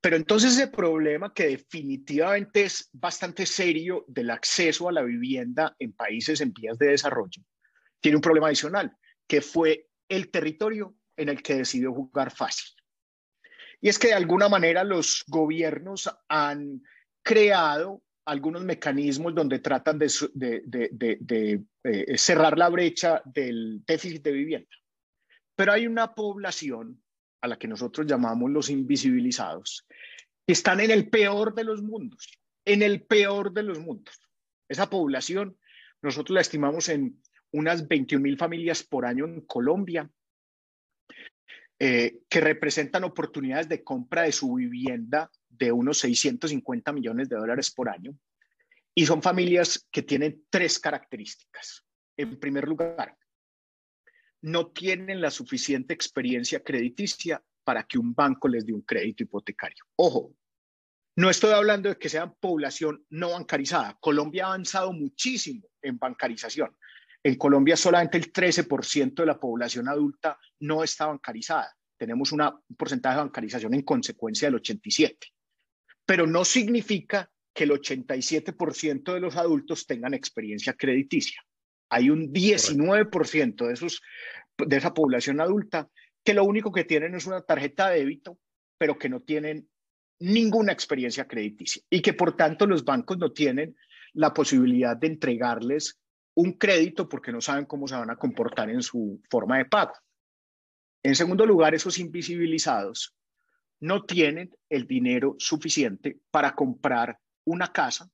[0.00, 5.92] Pero entonces ese problema que definitivamente es bastante serio del acceso a la vivienda en
[5.92, 7.42] países en vías de desarrollo,
[8.00, 12.70] tiene un problema adicional, que fue el territorio en el que decidió jugar fácil.
[13.82, 16.82] Y es que de alguna manera los gobiernos han
[17.22, 20.06] creado algunos mecanismos donde tratan de,
[21.84, 24.68] eh, cerrar la brecha del déficit de vivienda.
[25.56, 27.02] Pero hay una población
[27.40, 29.86] a la que nosotros llamamos los invisibilizados,
[30.46, 34.18] que están en el peor de los mundos, en el peor de los mundos.
[34.68, 35.56] Esa población
[36.02, 37.20] nosotros la estimamos en
[37.52, 40.08] unas 21 mil familias por año en Colombia,
[41.78, 47.70] eh, que representan oportunidades de compra de su vivienda de unos 650 millones de dólares
[47.70, 48.14] por año.
[48.94, 51.84] Y son familias que tienen tres características.
[52.16, 53.16] En primer lugar,
[54.42, 59.84] no tienen la suficiente experiencia crediticia para que un banco les dé un crédito hipotecario.
[59.96, 60.34] Ojo,
[61.16, 63.98] no estoy hablando de que sean población no bancarizada.
[64.00, 66.76] Colombia ha avanzado muchísimo en bancarización.
[67.22, 71.76] En Colombia solamente el 13% de la población adulta no está bancarizada.
[71.98, 72.42] Tenemos un
[72.76, 75.18] porcentaje de bancarización en consecuencia del 87%.
[76.06, 81.44] Pero no significa que el 87% de los adultos tengan experiencia crediticia.
[81.90, 84.00] Hay un 19% de, esos,
[84.56, 85.88] de esa población adulta
[86.24, 88.38] que lo único que tienen es una tarjeta de débito,
[88.78, 89.68] pero que no tienen
[90.20, 93.76] ninguna experiencia crediticia y que por tanto los bancos no tienen
[94.12, 95.98] la posibilidad de entregarles
[96.34, 99.94] un crédito porque no saben cómo se van a comportar en su forma de pago.
[101.02, 103.16] En segundo lugar, esos invisibilizados
[103.80, 108.10] no tienen el dinero suficiente para comprar una casa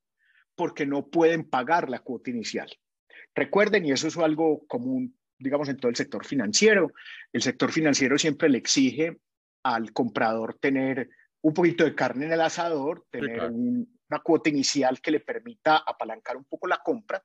[0.55, 2.69] porque no pueden pagar la cuota inicial.
[3.37, 6.91] Recuerden, y eso es algo común, digamos, en todo el sector financiero,
[7.31, 9.19] el sector financiero siempre le exige
[9.61, 15.11] al comprador tener un poquito de carne en el asador, tener una cuota inicial que
[15.11, 17.23] le permita apalancar un poco la compra,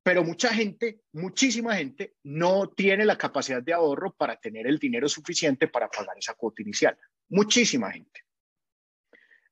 [0.00, 5.08] pero mucha gente, muchísima gente, no tiene la capacidad de ahorro para tener el dinero
[5.08, 6.96] suficiente para pagar esa cuota inicial.
[7.30, 8.20] Muchísima gente.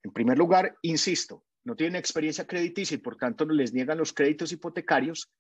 [0.05, 4.13] En primer lugar, insisto, no tienen experiencia crediticia y por tanto no les niegan los
[4.13, 5.33] créditos hipotecarios.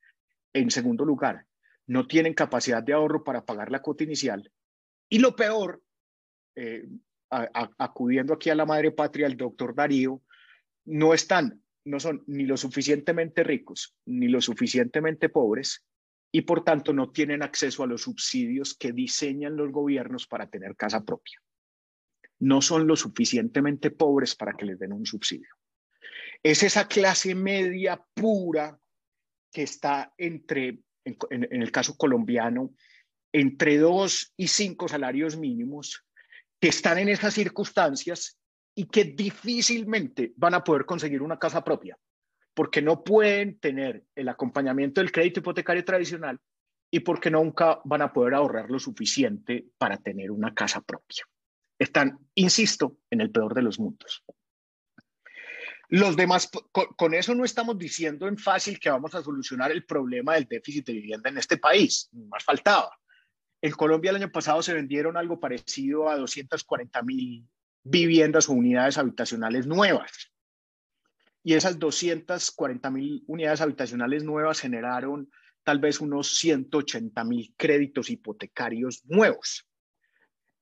[0.52, 1.46] En segundo lugar,
[1.86, 4.50] no tienen capacidad de ahorro para pagar la cuota inicial.
[5.08, 5.82] Y lo peor,
[6.56, 6.88] eh,
[7.30, 10.22] acudiendo aquí a la madre patria, el doctor Darío,
[10.84, 15.84] no están, no son ni lo suficientemente ricos ni lo suficientemente pobres
[16.32, 20.76] y por tanto no tienen acceso a los subsidios que diseñan los gobiernos para tener
[20.76, 21.40] casa propia.
[22.38, 25.48] No son lo suficientemente pobres para que les den un subsidio.
[26.42, 28.80] Es esa clase media pura
[29.52, 32.74] que está entre, en, el caso colombiano,
[33.32, 36.04] entre dos y cinco salarios mínimos,
[36.60, 38.38] que están en esas circunstancias
[38.74, 41.98] y que difícilmente van a poder conseguir una casa propia,
[42.54, 46.38] porque no pueden tener el acompañamiento del crédito hipotecario tradicional
[46.90, 51.24] y porque nunca van a poder ahorrar lo suficiente para tener una casa propia.
[51.78, 54.22] Están, insisto, en el peor de los mundos.
[55.90, 60.35] Los demás, con, eso no estamos diciendo en fácil que vamos a solucionar el problema
[60.35, 62.96] del déficit de vivienda en este país, más faltaba.
[63.61, 67.44] En Colombia el año pasado se vendieron algo parecido a 240 mil
[67.83, 70.31] viviendas o unidades habitacionales nuevas.
[71.42, 75.29] Y esas 240 mil unidades habitacionales nuevas generaron
[75.64, 79.66] tal vez unos 180 mil créditos hipotecarios nuevos,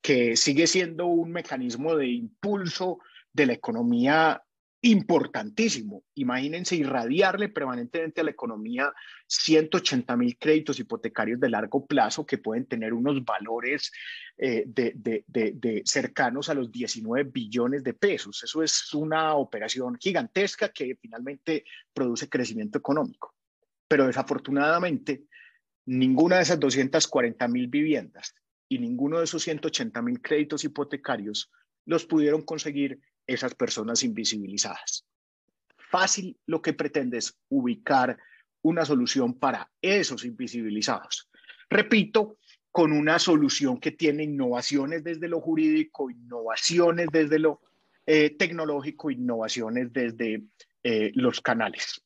[0.00, 4.42] que sigue siendo un mecanismo de impulso de la economía
[4.80, 6.04] importantísimo.
[6.14, 8.92] Imagínense irradiarle permanentemente a la economía
[9.26, 13.90] 180 mil créditos hipotecarios de largo plazo que pueden tener unos valores
[14.36, 18.44] eh, de, cercanos a los 19 billones de pesos.
[18.44, 23.34] Eso es una operación gigantesca que finalmente produce crecimiento económico.
[23.88, 25.24] Pero desafortunadamente,
[25.86, 28.34] ninguna de esas 240 mil viviendas
[28.68, 31.50] y ninguno de esos 180 mil créditos hipotecarios
[31.84, 35.04] los pudieron conseguir esas personas invisibilizadas.
[35.90, 38.18] Fácil lo que pretende es ubicar
[38.62, 41.28] una solución para esos invisibilizados.
[41.70, 42.38] Repito,
[42.72, 47.60] con una solución que tiene innovaciones desde lo jurídico, innovaciones desde lo
[48.06, 50.42] eh, tecnológico, innovaciones desde
[50.82, 52.02] eh, los canales.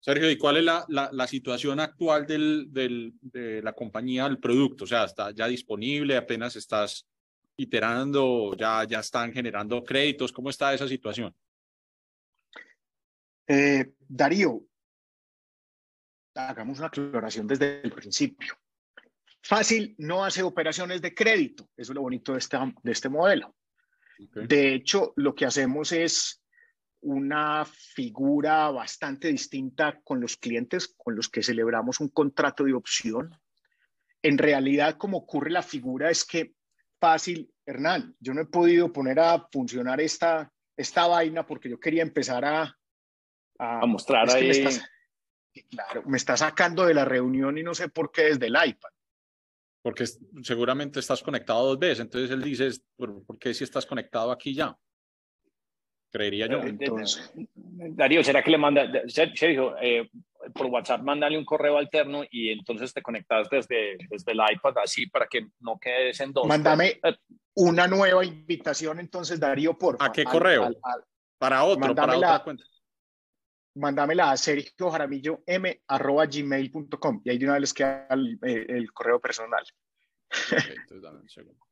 [0.00, 4.84] Sergio, ¿y cuál es la, la, situación actual del, del, de la compañía, del producto?
[4.84, 6.16] O sea, ¿está ya disponible?
[6.16, 7.06] ¿Apenas estás
[7.56, 10.32] iterando, ya, ya están generando créditos.
[10.32, 11.34] ¿Cómo está esa situación?
[13.46, 14.64] Eh, Darío,
[16.34, 18.54] hagamos una aclaración desde el principio.
[19.42, 23.54] Fácil no hace operaciones de crédito, eso es lo bonito de este, de este modelo.
[24.18, 26.42] De hecho, lo que hacemos es
[27.00, 33.38] una figura bastante distinta con los clientes con los que celebramos un contrato de opción.
[34.22, 36.54] En realidad, como ocurre la figura es que
[37.04, 38.16] fácil, Hernán.
[38.18, 42.78] Yo no he podido poner a funcionar esta, esta vaina porque yo quería empezar a...
[43.58, 44.64] A, mostrar ahí.
[45.54, 48.54] Me claro, me está sacando de la reunión y no sé por qué desde el
[48.54, 48.88] iPad.
[49.82, 50.06] Porque
[50.42, 54.74] seguramente estás conectado dos veces, entonces él dice, ¿por, qué si estás conectado aquí ya?
[56.10, 56.60] creería yo.
[56.62, 60.08] Entonces, Darío, ¿será que le manda, Sergio, eh,
[60.52, 65.06] por WhatsApp, mándale un correo alterno y entonces te conectas desde, desde el iPad así
[65.06, 66.46] para que no quedes en dos?
[66.46, 67.16] Mándame eh,
[67.54, 70.70] una nueva invitación entonces, Darío, por ¿A qué correo?
[71.38, 72.64] para otro, para otra cuenta.
[73.76, 78.38] Mándamela a Sergio Jaramillo m arroba gmail.com y ahí de una vez les queda el,
[78.42, 79.64] el, correo personal.
[80.50, 81.66] entonces dame un segundo.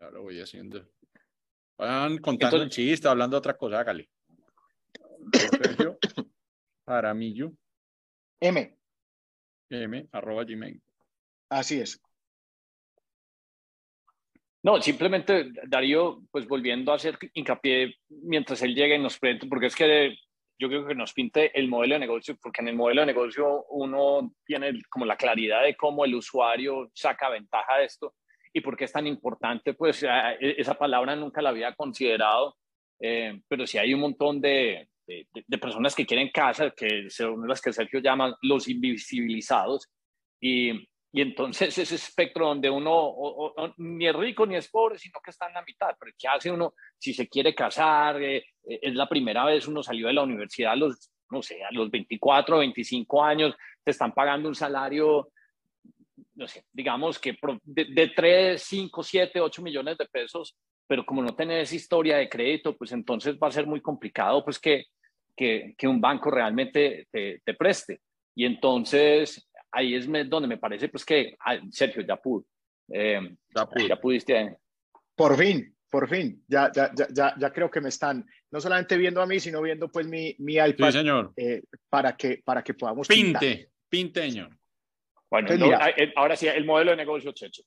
[0.00, 0.88] Ya lo voy haciendo.
[1.78, 4.10] Van contando un chiste, hablando de otra cosa, hágale.
[5.32, 5.98] Sergio
[6.90, 7.52] Jaramillo.
[8.40, 8.76] M.
[9.70, 10.82] M, arroba gmail.
[11.48, 12.00] Así es.
[14.62, 19.66] No, simplemente Darío, pues volviendo a hacer hincapié mientras él llega y nos presente, porque
[19.66, 20.16] es que
[20.58, 23.64] yo creo que nos pinte el modelo de negocio, porque en el modelo de negocio
[23.70, 28.14] uno tiene como la claridad de cómo el usuario saca ventaja de esto
[28.52, 30.08] y por qué es tan importante, pues e,
[30.40, 32.58] esa palabra nunca la había considerado,
[33.00, 34.89] eh, pero sí hay un montón de,
[35.46, 39.88] de, personas que quieren casa, que son las que Sergio llama los invisibilizados,
[40.40, 40.70] y,
[41.12, 43.14] y entonces ese espectro donde uno
[43.78, 46.50] ni es rico ni es pobre, sino que está en la mitad, pero ¿qué hace
[46.50, 48.22] uno si se quiere casar?
[48.22, 51.62] Eh, eh, es la primera vez uno salió de la universidad a los, no sé,
[51.64, 55.32] a los 24, 25 años, te están pagando un salario
[56.34, 61.22] no sé, digamos que de, de 3, 5, 7, 8 millones de pesos, pero como
[61.22, 64.86] no tenés historia de crédito, pues entonces va a ser muy complicado pues que,
[65.36, 68.00] que, que un banco realmente te, te, preste.
[68.34, 71.36] Y entonces ahí es donde me parece pues que,
[71.70, 72.44] Sergio, ya pudo.
[72.92, 74.56] Eh, ya, pudiste.
[75.14, 79.22] Por fin, por fin, ya, ya, ya, ya, creo que me están no solamente viendo
[79.22, 80.86] a mí, sino viendo pues mi, mi iPad.
[80.86, 81.32] Sí, señor.
[81.36, 83.06] Eh, para, que, para que podamos.
[83.06, 84.56] Pinte, pinte, señor.
[85.30, 85.60] Bueno, pues
[85.96, 87.62] eh, ahora sí, el modelo de negocio, Checho.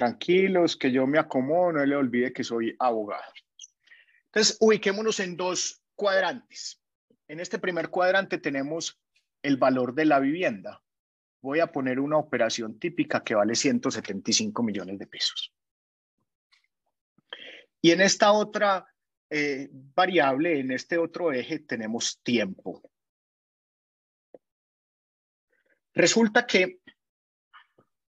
[0.00, 3.34] Tranquilos, que yo me acomodo, no le olvide que soy abogado.
[4.28, 6.80] Entonces, ubiquémonos en dos cuadrantes.
[7.28, 8.98] En este primer cuadrante tenemos
[9.42, 10.82] el valor de la vivienda.
[11.42, 15.52] Voy a poner una operación típica que vale 175 millones de pesos.
[17.82, 18.86] Y en esta otra
[19.28, 22.80] eh, variable, en este otro eje tenemos tiempo.
[25.92, 26.80] Resulta que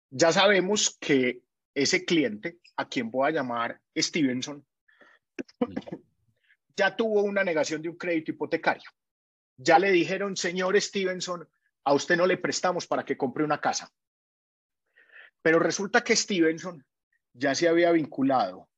[0.09, 4.64] ya sabemos que ese cliente, a quien voy a llamar Stevenson,
[6.76, 8.90] ya tuvo una negación de un crédito hipotecario.
[9.56, 11.46] Ya le dijeron, señor Stevenson,
[11.85, 13.92] a usted no le prestamos para que compre una casa.
[15.42, 16.85] Pero resulta que Stevenson
[17.33, 18.68] ya se había vinculado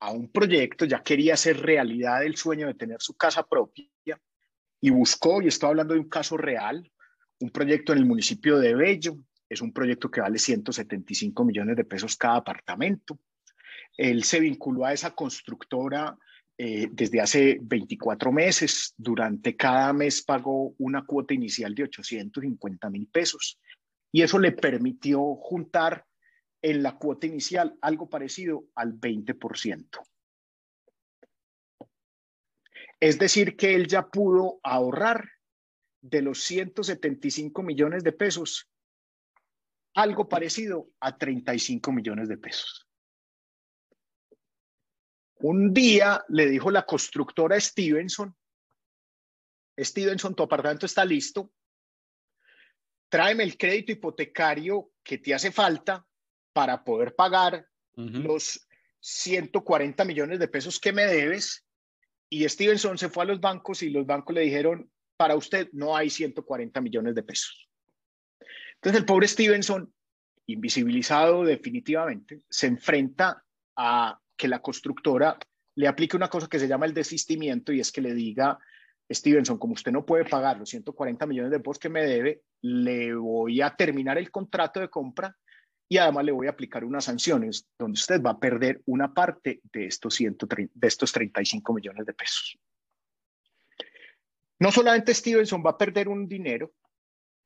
[0.00, 3.86] a un proyecto, ya quería hacer realidad el sueño de tener su casa propia
[4.80, 6.90] y buscó, y estoy hablando de un caso real,
[7.40, 9.16] un proyecto en el municipio de Bello,
[9.50, 13.18] es un proyecto que vale 175 millones de pesos cada apartamento.
[13.96, 16.16] Él se vinculó a esa constructora
[16.56, 18.94] eh, desde hace 24 meses.
[18.96, 23.58] Durante cada mes pagó una cuota inicial de 850 mil pesos
[24.12, 26.06] y eso le permitió juntar
[26.62, 30.00] en la cuota inicial algo parecido al 20%.
[33.00, 35.28] Es decir, que él ya pudo ahorrar
[36.02, 38.69] de los 175 millones de pesos
[40.00, 42.86] algo parecido a 35 millones de pesos.
[45.40, 48.36] Un día le dijo la constructora Stevenson,
[49.78, 51.52] Stevenson, tu apartamento está listo,
[53.08, 56.06] tráeme el crédito hipotecario que te hace falta
[56.52, 58.66] para poder pagar los
[59.00, 61.66] 140 millones de pesos que me debes.
[62.28, 65.96] Y Stevenson se fue a los bancos y los bancos le dijeron, para usted no
[65.96, 67.69] hay 140 millones de pesos.
[68.80, 69.92] Entonces el pobre Stevenson,
[70.46, 73.44] invisibilizado definitivamente, se enfrenta
[73.76, 75.38] a que la constructora
[75.74, 78.58] le aplique una cosa que se llama el desistimiento y es que le diga,
[79.12, 83.14] Stevenson, como usted no puede pagar los 140 millones de pesos que me debe, le
[83.14, 85.36] voy a terminar el contrato de compra
[85.86, 89.60] y además le voy a aplicar unas sanciones donde usted va a perder una parte
[89.72, 92.58] de estos, 130, de estos 35 millones de pesos.
[94.58, 96.72] No solamente Stevenson va a perder un dinero,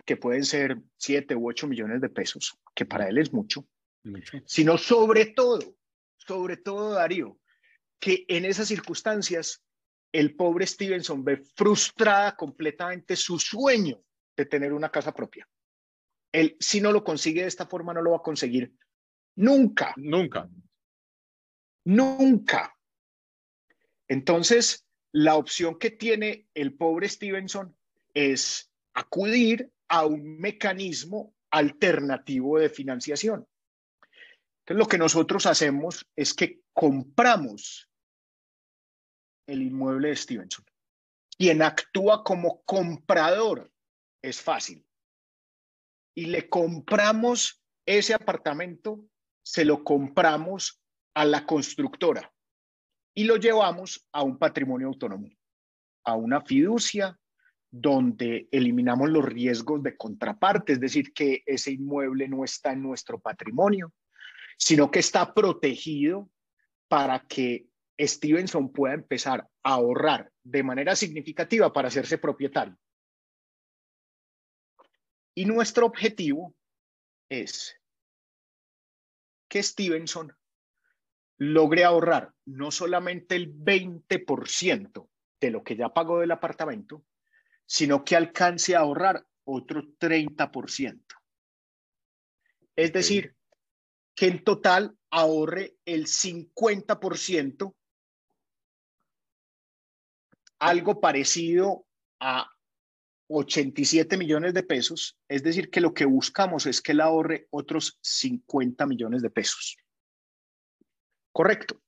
[0.05, 3.67] que pueden ser 7 u 8 millones de pesos, que para él es mucho,
[4.03, 5.77] mucho, sino sobre todo,
[6.17, 7.39] sobre todo Darío,
[7.99, 9.63] que en esas circunstancias
[10.13, 14.01] el pobre Stevenson ve frustrada completamente su sueño
[14.37, 15.49] de tener una casa propia.
[16.31, 18.73] Él, si no lo consigue de esta forma, no lo va a conseguir
[19.37, 19.93] nunca.
[19.97, 20.49] Nunca.
[21.85, 22.77] Nunca.
[24.07, 27.77] Entonces, la opción que tiene el pobre Stevenson
[28.15, 33.47] es acudir a un mecanismo alternativo de financiación.
[34.61, 37.89] Entonces, lo que nosotros hacemos es que compramos
[39.47, 40.65] el inmueble de Stevenson.
[41.37, 43.71] Quien actúa como comprador
[44.23, 44.87] es fácil.
[46.17, 49.05] Y le compramos ese apartamento,
[49.45, 50.81] se lo compramos
[51.15, 52.33] a la constructora
[53.15, 55.29] y lo llevamos a un patrimonio autónomo,
[56.05, 57.19] a una fiducia
[57.77, 63.19] donde eliminamos los riesgos de contraparte, es decir, que ese inmueble no está en nuestro
[63.19, 63.93] patrimonio,
[64.57, 66.31] sino que está protegido
[66.87, 67.67] para que
[67.99, 72.79] Stevenson pueda empezar a ahorrar de manera significativa para hacerse propietario.
[75.35, 76.55] Y nuestro objetivo
[77.29, 77.77] es
[79.49, 80.33] que Stevenson
[81.39, 85.09] logre ahorrar no solamente el 20%
[85.41, 87.05] de lo que ya pagó del apartamento,
[87.67, 91.03] sino que alcance a ahorrar otro 30%.
[92.77, 93.37] Es decir,
[94.15, 97.75] que en total ahorre el 50%,
[100.61, 101.87] algo parecido
[102.21, 102.49] a
[103.29, 107.99] 87 millones de pesos, es decir, que lo que buscamos es que él ahorre otros
[108.03, 109.77] 50 millones de pesos.
[111.33, 111.81] Correcto.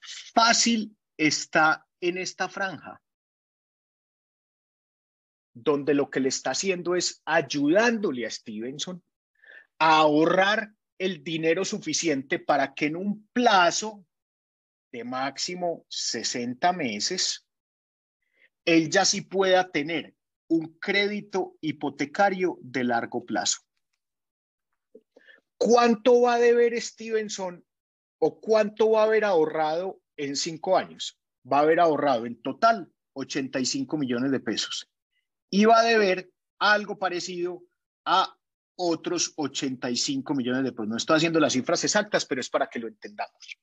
[0.00, 3.00] Fácil está en esta franja
[5.62, 9.02] donde lo que le está haciendo es ayudándole a Stevenson
[9.78, 14.04] a ahorrar el dinero suficiente para que en un plazo
[14.92, 17.46] de máximo 60 meses,
[18.64, 20.14] él ya sí pueda tener
[20.48, 23.60] un crédito hipotecario de largo plazo.
[25.56, 27.64] ¿Cuánto va a deber Stevenson
[28.18, 31.18] o cuánto va a haber ahorrado en cinco años?
[31.50, 34.90] Va a haber ahorrado en total 85 millones de pesos
[35.64, 37.62] va a deber algo parecido
[38.04, 38.36] a
[38.76, 40.88] otros 85 millones de pesos.
[40.88, 43.58] No estoy haciendo las cifras exactas, pero es para que lo entendamos.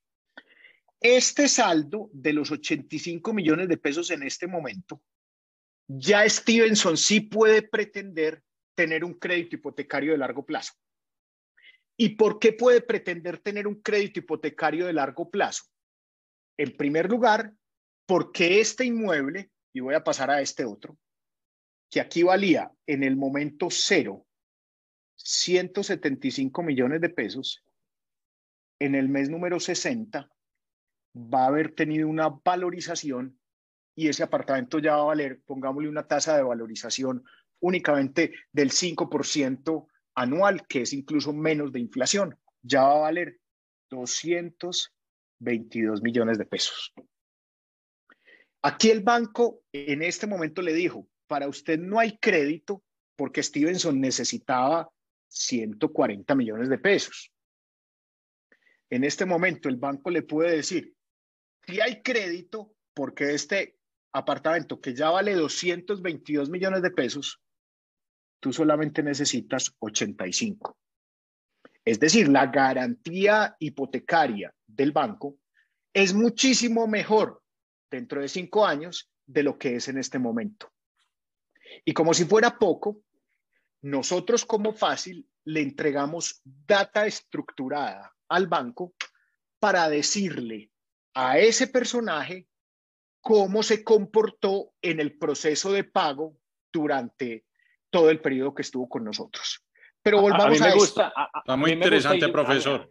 [1.00, 5.02] Este saldo de los 85 millones de pesos en este momento,
[5.88, 8.44] ya Stevenson sí puede pretender
[8.76, 10.74] tener un crédito hipotecario de largo plazo.
[11.98, 15.64] ¿Y por qué puede pretender tener un crédito hipotecario de largo plazo?
[16.58, 17.54] En primer lugar,
[18.06, 20.98] porque este inmueble, y voy a pasar a este otro,
[21.90, 24.26] que aquí valía en el momento cero
[25.16, 27.64] 175 millones de pesos,
[28.80, 30.30] en el mes número 60
[31.16, 33.38] va a haber tenido una valorización
[33.96, 37.24] y ese apartamento ya va a valer, pongámosle una tasa de valorización
[37.60, 42.38] únicamente del 5% anual, que es incluso menos de inflación.
[42.62, 43.40] Ya va a valer
[43.90, 46.94] 222 millones de pesos.
[48.62, 52.84] Aquí el banco en este momento le dijo, para usted no hay crédito
[53.16, 54.90] porque Stevenson necesitaba
[55.28, 57.32] 140 millones de pesos.
[58.90, 60.94] En este momento el banco le puede decir,
[61.66, 63.78] si hay crédito porque este
[64.14, 67.42] apartamento que ya vale 222 millones de pesos,
[68.40, 70.78] tú solamente necesitas 85.
[71.84, 75.38] Es decir, la garantía hipotecaria del banco
[75.94, 77.42] es muchísimo mejor
[77.90, 80.72] dentro de cinco años de lo que es en este momento.
[81.86, 83.02] Y como si fuera poco,
[83.82, 88.94] nosotros como fácil le entregamos data estructurada al banco
[89.60, 90.72] para decirle
[91.14, 92.48] a ese personaje
[93.22, 96.38] cómo se comportó en el proceso de pago
[96.72, 97.46] durante
[97.90, 99.64] todo el periodo que estuvo con nosotros.
[100.02, 102.90] Pero volvamos a, mí me gusta, Está muy interesante, profesor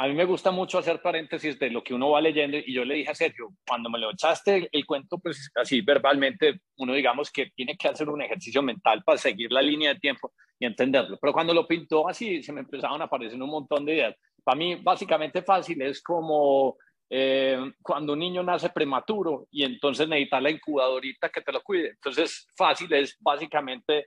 [0.00, 2.86] a mí me gusta mucho hacer paréntesis de lo que uno va leyendo y yo
[2.86, 7.30] le dije a Sergio, cuando me lo echaste el, cuento, pues así verbalmente, uno digamos
[7.30, 11.18] que tiene que hacer un ejercicio mental para seguir la línea de tiempo y entenderlo.
[11.20, 14.16] Pero cuando lo pintó así, se me empezaron a aparecer un montón de ideas.
[14.42, 16.78] Para mí, básicamente fácil, es como
[17.10, 21.90] eh, cuando un niño nace prematuro y entonces necesita la incubadorita que te lo cuide.
[21.90, 24.06] Entonces, fácil es básicamente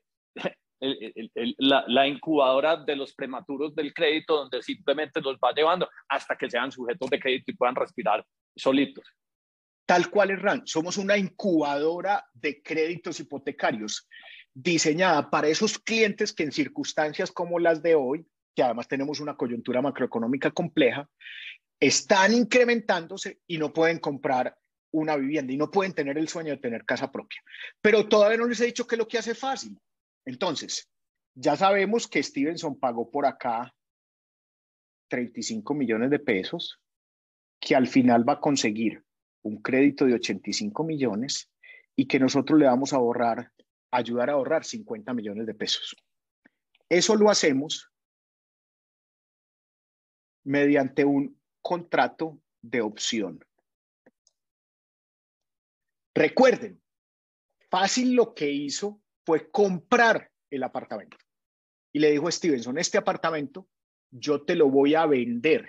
[1.57, 6.71] la, incubadora de los prematuros del crédito, donde simplemente los va llevando hasta que sean
[6.71, 8.25] sujetos de crédito y puedan respirar
[8.55, 9.05] solitos.
[9.85, 14.07] Tal cual RAN, somos una incubadora de créditos hipotecarios
[14.53, 18.25] diseñada para esos clientes que en circunstancias como las de hoy,
[18.55, 21.09] que además tenemos una coyuntura macroeconómica compleja,
[21.79, 24.55] están incrementándose y no pueden comprar
[24.91, 27.41] una vivienda y no pueden tener el sueño de tener casa propia.
[27.81, 29.77] Pero todavía no les he dicho que lo que hace fácil.
[30.25, 30.89] Entonces,
[31.35, 33.73] ya sabemos que Stevenson pagó por acá
[35.09, 36.79] 35 millones de pesos,
[37.59, 39.03] que al final va a conseguir
[39.43, 41.51] un crédito de 85 millones
[41.95, 43.51] y que nosotros le vamos a ahorrar
[43.93, 45.95] ayudar a ahorrar 50 millones de pesos.
[46.89, 47.91] Eso lo hacemos
[50.43, 53.45] mediante un contrato de opción.
[56.15, 56.81] Recuerden,
[57.69, 61.17] fácil lo que hizo fue comprar el apartamento.
[61.91, 63.67] Y le dijo Stevenson, este apartamento
[64.11, 65.67] yo te lo voy a vender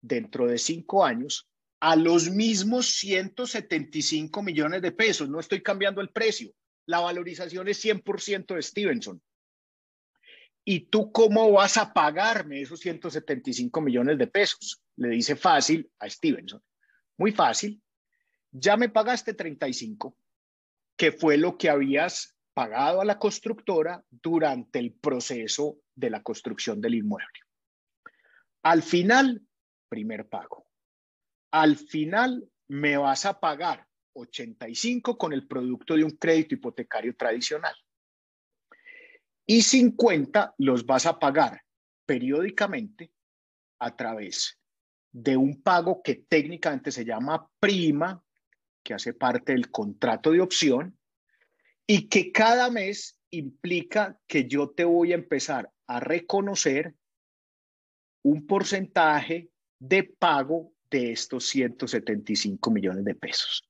[0.00, 1.48] dentro de cinco años
[1.80, 5.28] a los mismos 175 millones de pesos.
[5.28, 6.52] No estoy cambiando el precio.
[6.86, 9.22] La valorización es 100% de Stevenson.
[10.64, 14.80] ¿Y tú cómo vas a pagarme esos 175 millones de pesos?
[14.96, 16.62] Le dice fácil a Stevenson.
[17.16, 17.82] Muy fácil.
[18.52, 20.16] Ya me pagaste 35,
[20.96, 26.80] que fue lo que habías pagado a la constructora durante el proceso de la construcción
[26.80, 27.40] del inmueble.
[28.62, 29.42] Al final,
[29.88, 30.66] primer pago.
[31.52, 37.74] Al final, me vas a pagar 85 con el producto de un crédito hipotecario tradicional.
[39.46, 41.62] Y 50 los vas a pagar
[42.06, 43.12] periódicamente
[43.80, 44.58] a través
[45.10, 48.22] de un pago que técnicamente se llama prima,
[48.82, 50.98] que hace parte del contrato de opción,
[51.86, 56.94] y que cada mes implica que yo te voy a empezar a reconocer
[58.22, 63.68] un porcentaje de pago de estos 175 millones de pesos.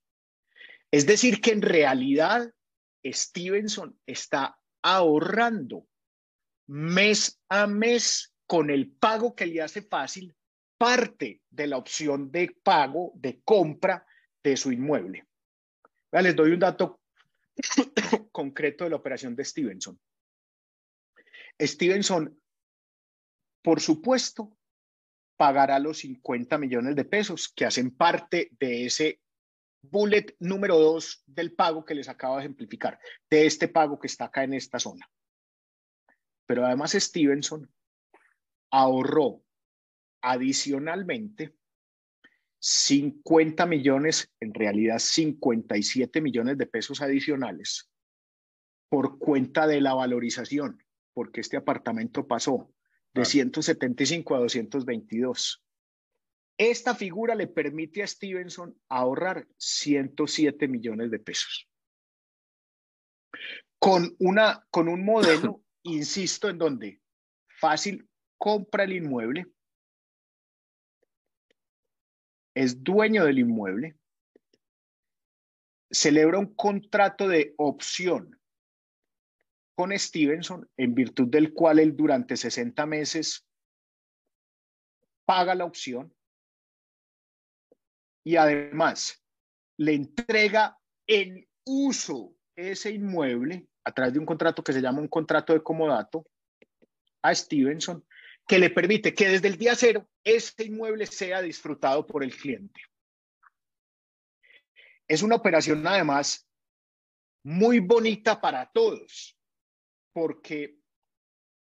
[0.90, 2.52] Es decir, que en realidad
[3.04, 5.86] Stevenson está ahorrando
[6.66, 10.34] mes a mes con el pago que le hace fácil
[10.76, 14.04] parte de la opción de pago, de compra
[14.43, 15.26] de su inmueble.
[16.11, 17.01] Les doy un dato
[18.32, 19.99] concreto de la operación de Stevenson.
[21.61, 22.40] Stevenson,
[23.62, 24.57] por supuesto,
[25.36, 29.20] pagará los 50 millones de pesos que hacen parte de ese
[29.82, 34.26] bullet número dos del pago que les acabo de ejemplificar, de este pago que está
[34.26, 35.11] acá en esta zona.
[36.47, 37.72] Pero además Stevenson
[38.70, 39.43] ahorró
[40.22, 41.57] adicionalmente
[42.64, 47.90] 50 millones, en realidad 57 millones de pesos adicionales
[48.88, 50.80] por cuenta de la valorización,
[51.12, 52.72] porque este apartamento pasó
[53.14, 55.64] de 175 a 222.
[56.56, 61.68] Esta figura le permite a Stevenson ahorrar 107 millones de pesos.
[63.80, 67.00] Con, una, con un modelo, insisto, en donde
[67.58, 68.08] fácil
[68.38, 69.46] compra el inmueble,
[72.55, 73.96] es dueño del inmueble,
[75.90, 78.38] celebra un contrato de opción
[79.74, 83.46] con Stevenson, en virtud del cual él durante 60 meses
[85.24, 86.14] paga la opción
[88.24, 89.22] y además
[89.78, 95.09] le entrega en uso ese inmueble a través de un contrato que se llama un
[95.09, 96.26] contrato de comodato
[97.22, 98.05] a Stevenson,
[98.46, 102.80] que le permite que desde el día cero ese inmueble sea disfrutado por el cliente.
[105.08, 106.48] Es una operación además
[107.44, 109.36] muy bonita para todos,
[110.12, 110.78] porque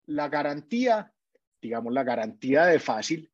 [0.05, 1.13] la garantía,
[1.61, 3.31] digamos, la garantía de fácil,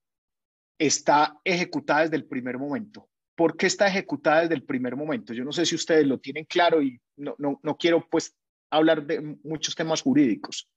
[0.80, 3.09] está ejecutada desde el primer momento.
[3.36, 5.34] ¿Por qué está ejecutada desde el primer momento?
[5.34, 8.36] Yo no sé si ustedes lo tienen claro y no, no, no quiero pues
[8.70, 10.70] hablar de muchos temas jurídicos,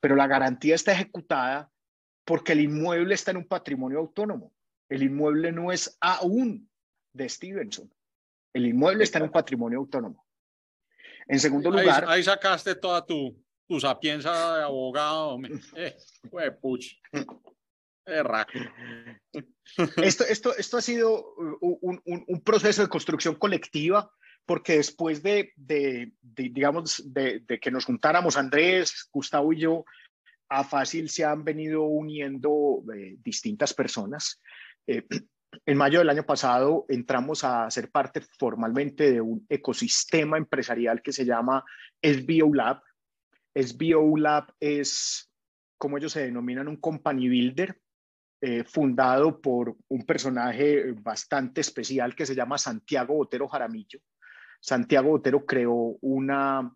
[0.00, 1.70] pero la garantía está ejecutada
[2.24, 4.52] porque el inmueble está en un patrimonio autónomo.
[4.88, 6.68] El inmueble no es aún
[7.12, 7.92] de Stevenson.
[8.52, 10.24] El inmueble está en un patrimonio autónomo.
[11.26, 12.04] En segundo lugar...
[12.08, 15.38] Ahí, sacaste toda tu, tu sapiencia de abogado.
[18.06, 18.22] Eh,
[19.96, 24.12] esto, esto, esto ha sido un, un, un, proceso de construcción colectiva,
[24.44, 29.86] porque después de, de, digamos, de, de, que nos juntáramos Andrés, Gustavo y yo,
[30.58, 34.40] a Fácil se han venido uniendo eh, distintas personas.
[34.86, 35.04] Eh,
[35.66, 41.12] en mayo del año pasado entramos a ser parte formalmente de un ecosistema empresarial que
[41.12, 41.64] se llama
[42.02, 42.82] SBO Lab.
[43.54, 45.30] SBO Lab es,
[45.78, 47.80] como ellos se denominan, un company builder
[48.40, 54.00] eh, fundado por un personaje bastante especial que se llama Santiago Botero Jaramillo.
[54.60, 56.74] Santiago Botero creó una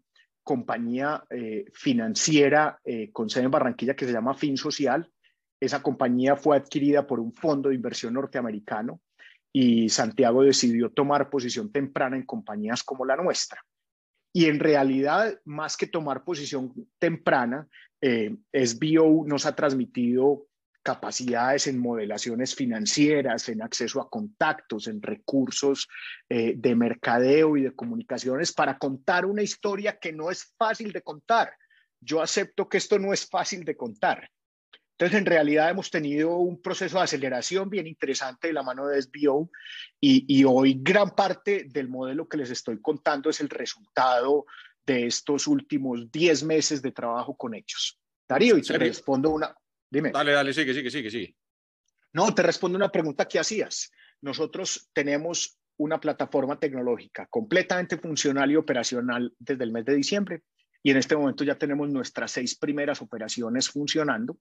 [0.49, 5.07] compañía eh, financiera eh, con sede en Barranquilla que se llama Fin Social.
[5.61, 8.99] Esa compañía fue adquirida por un fondo de inversión norteamericano
[9.53, 13.63] y Santiago decidió tomar posición temprana en compañías como la nuestra.
[14.33, 17.69] Y en realidad, más que tomar posición temprana,
[18.01, 20.47] eh, SBO nos ha transmitido
[20.89, 25.87] capacidades en modelaciones financieras, en acceso a contactos, en recursos
[26.31, 31.03] eh, de mercadeo y de comunicaciones para contar una historia que no es fácil de
[31.03, 31.53] contar.
[32.01, 34.31] Yo acepto que esto no es fácil de contar.
[34.93, 39.03] Entonces, en realidad hemos tenido un proceso de aceleración bien interesante de la mano de
[39.03, 39.51] SBO
[40.01, 44.47] y, y hoy gran parte del modelo que les estoy contando es el resultado
[44.87, 48.01] de estos últimos 10 meses de trabajo con ellos.
[48.27, 49.55] Darío, y te respondo una,
[49.91, 50.11] Dime.
[50.11, 51.37] Dale, dale, sigue, sigue, sigue, sigue.
[52.13, 53.91] No, te respondo una pregunta que hacías.
[54.21, 60.43] Nosotros tenemos una plataforma tecnológica completamente funcional y operacional desde el mes de diciembre
[60.83, 64.39] y en este momento ya tenemos nuestras seis primeras operaciones funcionando,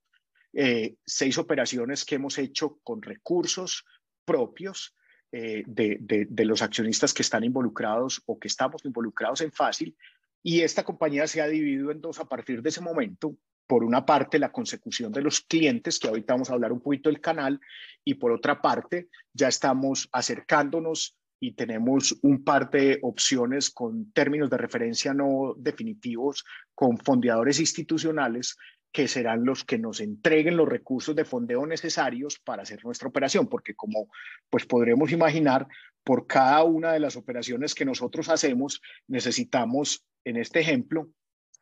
[0.53, 3.85] eh, seis operaciones que hemos hecho con recursos
[4.25, 4.95] propios
[5.31, 9.95] eh, de, de, los accionistas que están involucrados o que estamos involucrados en Fácil
[10.41, 13.35] y esta compañía se ha dividido en dos a partir de ese momento
[13.67, 17.09] por una parte, la consecución de los clientes, que ahorita vamos a hablar un poquito
[17.09, 17.59] del canal,
[18.03, 24.49] y por otra parte, ya estamos acercándonos y tenemos un par de opciones con términos
[24.49, 28.55] de referencia no definitivos con fondeadores institucionales
[28.91, 33.47] que serán los que nos entreguen los recursos de fondeo necesarios para hacer nuestra operación,
[33.47, 34.09] porque como
[34.49, 35.67] pues podremos imaginar,
[36.03, 41.09] por cada una de las operaciones que nosotros hacemos, necesitamos, en este ejemplo,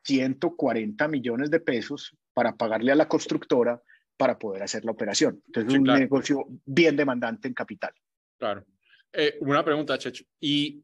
[0.06, 3.82] 140 millones de pesos para pagarle a la constructora
[4.18, 5.42] para poder hacer la operación.
[5.48, 7.94] Entonces es un negocio bien demandante en capital.
[8.38, 8.66] Claro.
[9.12, 10.24] Eh, una pregunta, Checho.
[10.40, 10.84] Y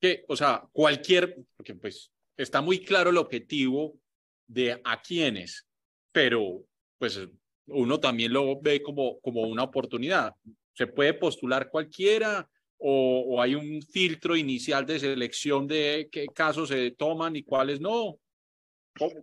[0.00, 3.98] que, o sea, cualquier, porque pues está muy claro el objetivo
[4.46, 5.66] de a quiénes,
[6.12, 6.64] pero
[6.98, 7.20] pues
[7.66, 10.34] uno también lo ve como, como una oportunidad.
[10.74, 12.48] Se puede postular cualquiera,
[12.78, 18.18] o, hay un filtro inicial de selección de qué casos se toman y cuáles no?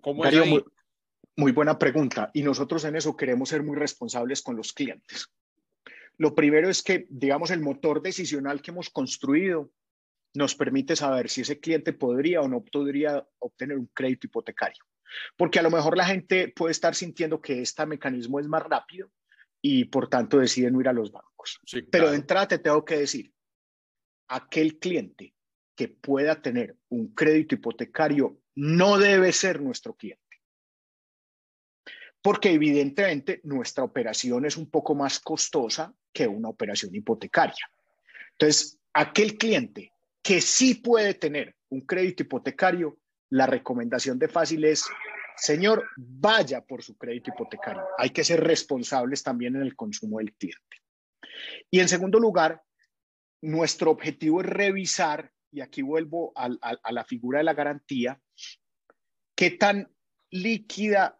[0.02, 0.64] ¿Cómo, es muy,
[1.38, 2.30] muy buena pregunta.
[2.34, 5.30] Y nosotros en eso queremos ser muy responsables con los clientes.
[6.18, 9.72] Lo primero es que, digamos, el motor decisional que hemos construido
[10.34, 14.84] nos permite saber si ese cliente podría o no podría obtener un crédito hipotecario.
[15.36, 19.12] Porque a lo mejor la gente puede estar sintiendo que este mecanismo es más rápido
[19.62, 21.60] y por tanto deciden no ir a los bancos.
[21.92, 23.34] Pero de entrada te tengo que decir,
[24.32, 25.34] aquel cliente
[25.76, 30.22] que pueda tener un crédito hipotecario no debe ser nuestro cliente.
[32.22, 37.72] Porque evidentemente nuestra operación es un poco más costosa que una operación hipotecaria.
[38.32, 44.86] Entonces, aquel cliente que sí puede tener un crédito hipotecario, la recomendación de fácil es,
[45.36, 47.84] señor, vaya por su crédito hipotecario.
[47.98, 50.78] Hay que ser responsables también en el consumo del cliente.
[51.70, 52.62] Y en segundo lugar,
[53.42, 56.50] nuestro objetivo es revisar, y aquí vuelvo a,
[56.92, 58.22] la figura de la garantía,
[59.36, 59.92] qué tan
[60.30, 61.20] líquida,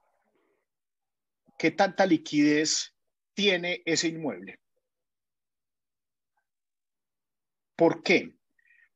[1.58, 2.96] qué tanta liquidez
[3.34, 4.60] tiene ese inmueble.
[7.76, 8.38] ¿Por qué?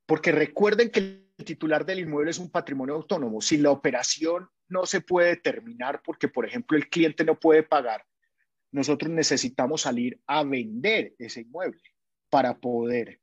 [0.05, 0.99] Porque recuerden que
[1.37, 3.41] el titular del inmueble es un patrimonio autónomo.
[3.41, 8.05] Si la operación no se puede terminar porque, por ejemplo, el cliente no puede pagar,
[8.71, 11.94] nosotros necesitamos salir a vender ese inmueble
[12.35, 13.21] para poder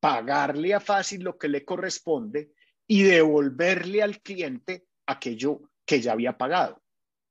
[0.00, 2.50] pagarle a Fácil lo que le corresponde
[2.88, 6.82] y devolverle al cliente aquello que ya había pagado.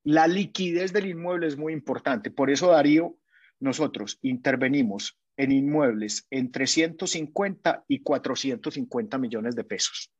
[0.05, 2.31] La liquidez del inmueble es muy importante.
[2.31, 3.17] Por eso, Darío,
[3.59, 10.13] nosotros intervenimos en inmuebles entre 150 y 450 millones de pesos.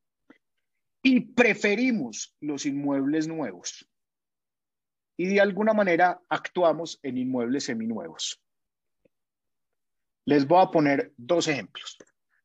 [1.02, 3.90] Y preferimos los inmuebles nuevos.
[5.16, 8.42] Y de alguna manera actuamos en inmuebles seminuevos.
[10.28, 11.98] Les voy a poner dos ejemplos.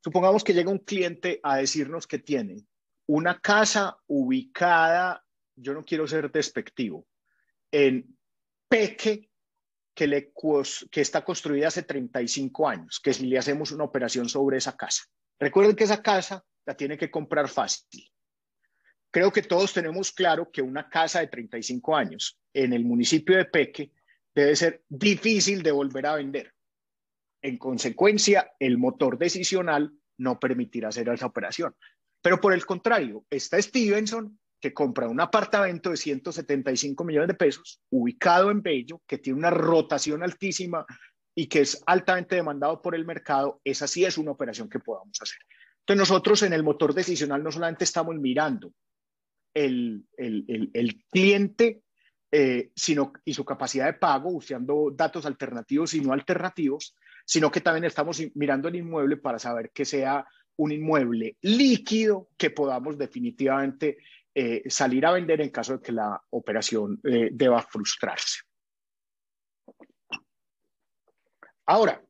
[0.04, 2.64] Supongamos que llega un cliente a decirnos que tiene
[3.06, 5.24] una casa ubicada,
[5.56, 7.04] yo no quiero ser despectivo,
[7.72, 8.16] en
[8.68, 9.28] Peque,
[9.92, 10.32] que,
[10.92, 15.02] que está construida hace 35 años, que si le hacemos una operación sobre esa casa.
[15.40, 18.08] Recuerden que esa casa la tiene que comprar fácil.
[19.10, 23.44] Creo que todos tenemos claro que una casa de 35 años en el municipio de
[23.44, 23.90] Peque
[24.32, 26.54] debe ser difícil de volver a vender.
[27.42, 31.74] En consecuencia, el motor decisional no permitirá hacer esa operación.
[32.22, 37.82] Pero por el contrario, está Stevenson, que compra un apartamento de 175 millones de pesos,
[37.90, 40.86] ubicado en Bello, que tiene una rotación altísima
[41.34, 45.20] y que es altamente demandado por el mercado, esa sí es una operación que podamos
[45.20, 45.38] hacer.
[45.80, 48.72] Entonces nosotros en el motor decisional no solamente estamos mirando
[49.52, 50.06] el,
[51.10, 51.82] cliente
[52.30, 57.60] eh, sino, y su capacidad de pago, usando datos alternativos y no alternativos, sino que
[57.60, 63.98] también estamos mirando el inmueble para saber que sea un inmueble líquido que podamos definitivamente
[64.34, 68.40] eh, salir a vender en caso de que la operación eh, deba frustrarse.
[71.66, 72.02] Ahora,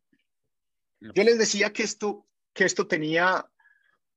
[1.01, 3.47] yo les decía que esto, que esto tenía,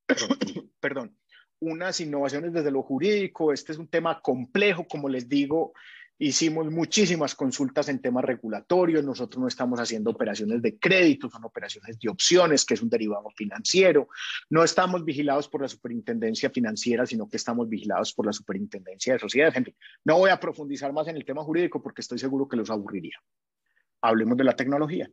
[0.79, 1.17] perdón,
[1.59, 3.51] unas innovaciones desde lo jurídico.
[3.51, 5.73] Este es un tema complejo, como les digo,
[6.17, 9.03] hicimos muchísimas consultas en temas regulatorios.
[9.03, 13.29] Nosotros no estamos haciendo operaciones de crédito, son operaciones de opciones, que es un derivado
[13.35, 14.07] financiero.
[14.49, 19.19] No estamos vigilados por la superintendencia financiera, sino que estamos vigilados por la superintendencia de
[19.19, 19.63] sociedades.
[20.03, 23.17] no voy a profundizar más en el tema jurídico porque estoy seguro que los aburriría.
[24.01, 25.09] Hablemos de la tecnología.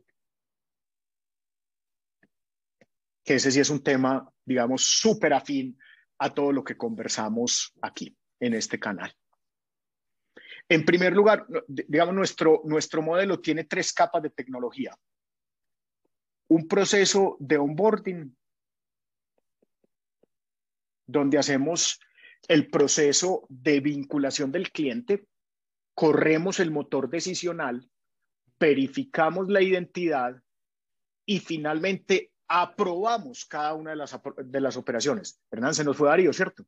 [3.23, 5.77] Que ese sí es un tema, digamos, súper afín
[6.17, 9.13] a todo lo que conversamos aquí en este canal.
[10.69, 14.95] En primer lugar, digamos, nuestro, nuestro modelo tiene tres capas de tecnología.
[16.49, 18.35] Un proceso de onboarding,
[21.05, 21.99] donde hacemos
[22.47, 25.27] el proceso de vinculación del cliente,
[25.93, 27.89] corremos el motor decisional,
[28.59, 30.41] verificamos la identidad
[31.25, 35.41] y finalmente aprobamos cada una de las, de las operaciones.
[35.51, 36.65] Hernán, se nos fue Darío, ¿cierto?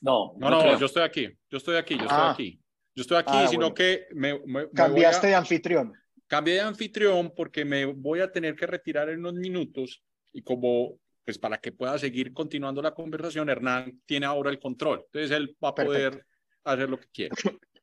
[0.00, 2.30] No, no, no, yo estoy aquí, yo estoy aquí, yo estoy ah.
[2.32, 2.63] aquí.
[2.94, 4.40] Yo estoy aquí, ah, sino que me,
[4.72, 5.92] Cambiaste de anfitrión.
[6.26, 10.98] Cambié de anfitrión porque me voy a tener que retirar en unos minutos y como,
[11.24, 15.02] pues para que pueda seguir continuando la conversación, Hernán tiene ahora el control.
[15.06, 16.24] Entonces él va a poder
[16.64, 17.34] hacer lo que quiera.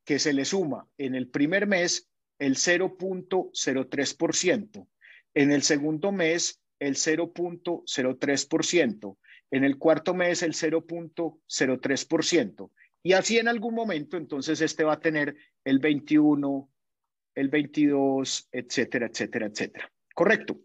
[0.05, 4.89] que se le suma en el primer mes el 0.03%,
[5.35, 9.19] en el segundo mes el 0.03%,
[9.51, 12.71] en el cuarto mes el 0.03%,
[13.03, 16.71] y así en algún momento, entonces este va a tener el 21,
[17.35, 19.91] el 22, etcétera, etcétera, etcétera.
[20.15, 20.61] ¿Correcto?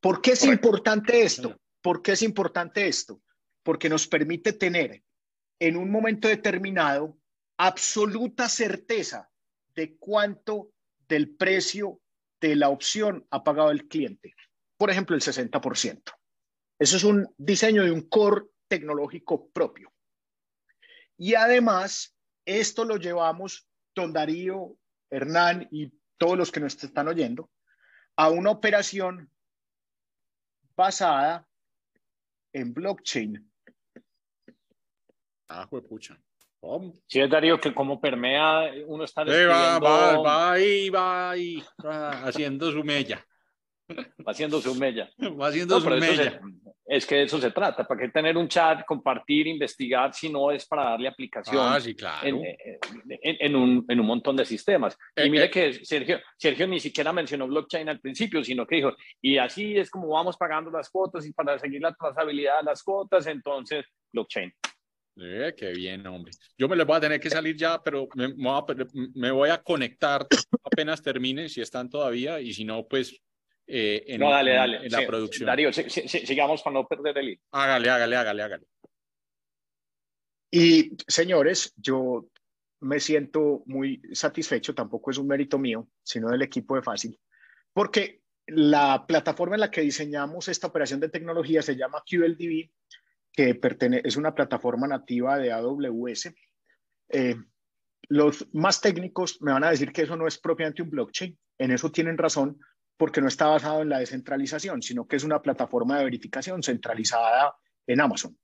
[0.00, 1.56] ¿Por qué es importante esto?
[1.80, 3.22] ¿Por qué es importante esto?
[3.62, 5.02] Porque nos permite tener
[5.62, 7.16] en un momento determinado
[7.56, 9.30] absoluta certeza
[9.76, 10.72] de cuánto
[11.06, 12.00] del precio
[12.40, 14.34] de la opción ha pagado el cliente.
[14.76, 16.02] Por ejemplo, el 60%.
[16.80, 19.92] Eso es un diseño de un core tecnológico propio.
[21.16, 24.76] Y además, esto lo llevamos, don Darío,
[25.10, 27.52] Hernán y todos los que nos están oyendo,
[28.16, 29.30] a una operación
[30.74, 31.46] basada
[32.52, 33.51] en blockchain.
[35.52, 36.18] Ah, pucha.
[37.06, 39.24] Sí, es Darío, que como permea, uno está...
[39.24, 41.62] va, va, va ahí, va ahí,
[42.24, 43.24] haciendo su mella.
[43.90, 45.10] Va haciendo su mella.
[45.20, 46.40] Va haciendo su mella.
[46.84, 47.86] Es que de eso se trata.
[47.86, 51.94] ¿Para qué tener un chat, compartir, investigar si no es para darle aplicación ah, sí,
[51.94, 52.26] claro.
[52.26, 54.98] en, un, en, un, montón de sistemas?
[55.16, 55.50] y eh, mire eh.
[55.50, 59.88] que Sergio, Sergio ni siquiera mencionó blockchain al principio, sino que dijo, y así es
[59.88, 64.52] como vamos pagando las cuotas y para seguir la trazabilidad de las cuotas, entonces blockchain.
[65.16, 66.32] Eh, qué bien, hombre.
[66.56, 68.34] Yo me les voy a tener que salir ya, pero me,
[69.14, 70.26] me voy a conectar
[70.64, 73.20] apenas termine, si están todavía, y si no, pues
[73.66, 74.86] eh, en, no, dale, dale.
[74.86, 75.46] en, la producción.
[75.46, 77.42] Darío, sigamos para no perder el hilo.
[77.52, 78.66] Hágale, hágale, hágale, hágale.
[80.50, 82.26] Y señores, yo
[82.80, 87.18] me siento muy satisfecho, tampoco es un mérito mío, sino del equipo de Fácil,
[87.72, 92.70] porque la plataforma en la que diseñamos esta operación de tecnología se llama QLDB,
[93.32, 93.58] que
[94.04, 96.34] es una plataforma nativa de AWS.
[97.08, 97.36] Eh,
[98.08, 101.38] los más técnicos me van a decir que eso no es propiamente un blockchain.
[101.58, 102.58] En eso tienen razón,
[102.96, 107.54] porque no está basado en la descentralización, sino que es una plataforma de verificación centralizada
[107.86, 108.38] en Amazon.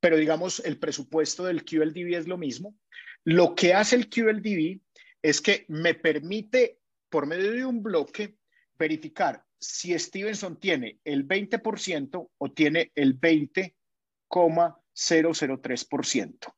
[0.00, 2.74] Pero digamos, el presupuesto del QLDB es lo mismo.
[3.24, 4.80] Lo que hace el QLDB
[5.22, 8.36] es que me permite, por medio de un bloque,
[8.76, 13.20] verificar si Stevenson tiene el 20% o tiene el
[14.32, 16.54] 20,003%.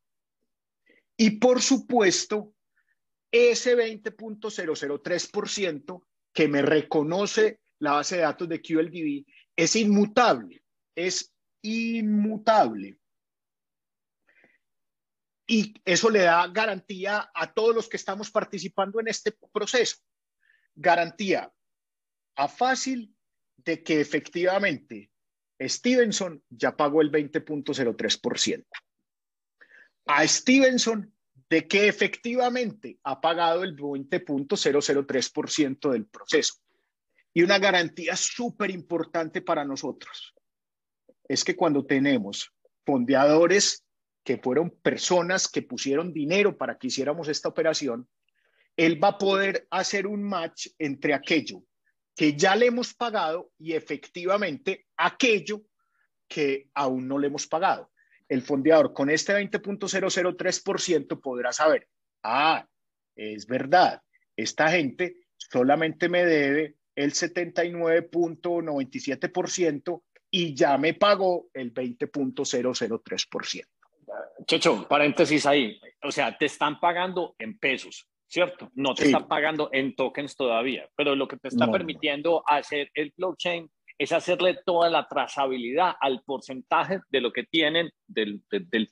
[1.16, 2.52] Y por supuesto,
[3.30, 9.24] ese 20.003% que me reconoce la base de datos de QLDB
[9.56, 10.64] es inmutable,
[10.94, 12.98] es inmutable.
[15.46, 19.96] Y eso le da garantía a todos los que estamos participando en este proceso.
[20.74, 21.52] Garantía
[22.36, 23.14] a fácil
[23.56, 25.10] de que efectivamente
[25.60, 28.64] Stevenson ya pagó el 20.03%.
[30.06, 31.14] A Stevenson
[31.48, 36.54] de que efectivamente ha pagado el 20.003% del proceso.
[37.32, 40.34] Y una garantía súper importante para nosotros
[41.28, 42.52] es que cuando tenemos
[42.84, 43.84] fondeadores
[44.22, 48.08] que fueron personas que pusieron dinero para que hiciéramos esta operación,
[48.76, 51.64] él va a poder hacer un match entre aquello
[52.14, 55.62] que ya le hemos pagado y efectivamente aquello
[56.28, 57.90] que aún no le hemos pagado.
[58.28, 61.88] El fondeador con este 20.003% podrá saber,
[62.22, 62.66] ah,
[63.14, 64.02] es verdad,
[64.36, 73.66] esta gente solamente me debe el 79.97% y ya me pagó el 20.003%.
[74.46, 78.70] Checho, paréntesis ahí, o sea, te están pagando en pesos, ¿cierto?
[78.74, 83.12] No te están pagando en tokens todavía, pero lo que te está permitiendo hacer el
[83.16, 88.42] blockchain es hacerle toda la trazabilidad al porcentaje de lo que tienen del,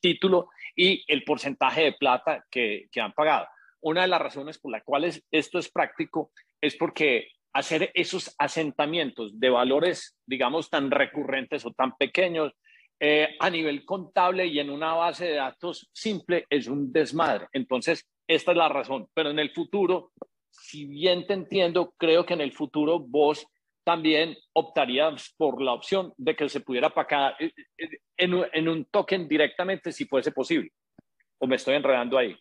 [0.00, 3.46] título y el porcentaje de plata que, que, han pagado.
[3.80, 6.30] Una de las razones por las cuales esto es práctico
[6.60, 12.52] es porque hacer esos asentamientos de valores, digamos, tan recurrentes o tan pequeños
[13.04, 17.48] eh, a nivel contable y en una base de datos simple es un desmadre.
[17.52, 19.08] Entonces, esta es la razón.
[19.14, 20.12] Pero en el futuro,
[20.50, 23.46] si bien te entiendo, creo que en el futuro vos
[23.84, 28.84] también optaría por la opción de que se pudiera pagar eh, eh, en, en, un
[28.84, 30.70] token directamente si fuese posible.
[31.38, 32.36] ¿O me estoy enredando ahí?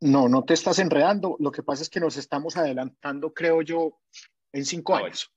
[0.00, 1.36] No, no te estás enredando.
[1.38, 4.00] Lo que pasa es que nos estamos adelantando, creo yo,
[4.52, 5.32] en cinco ah, años.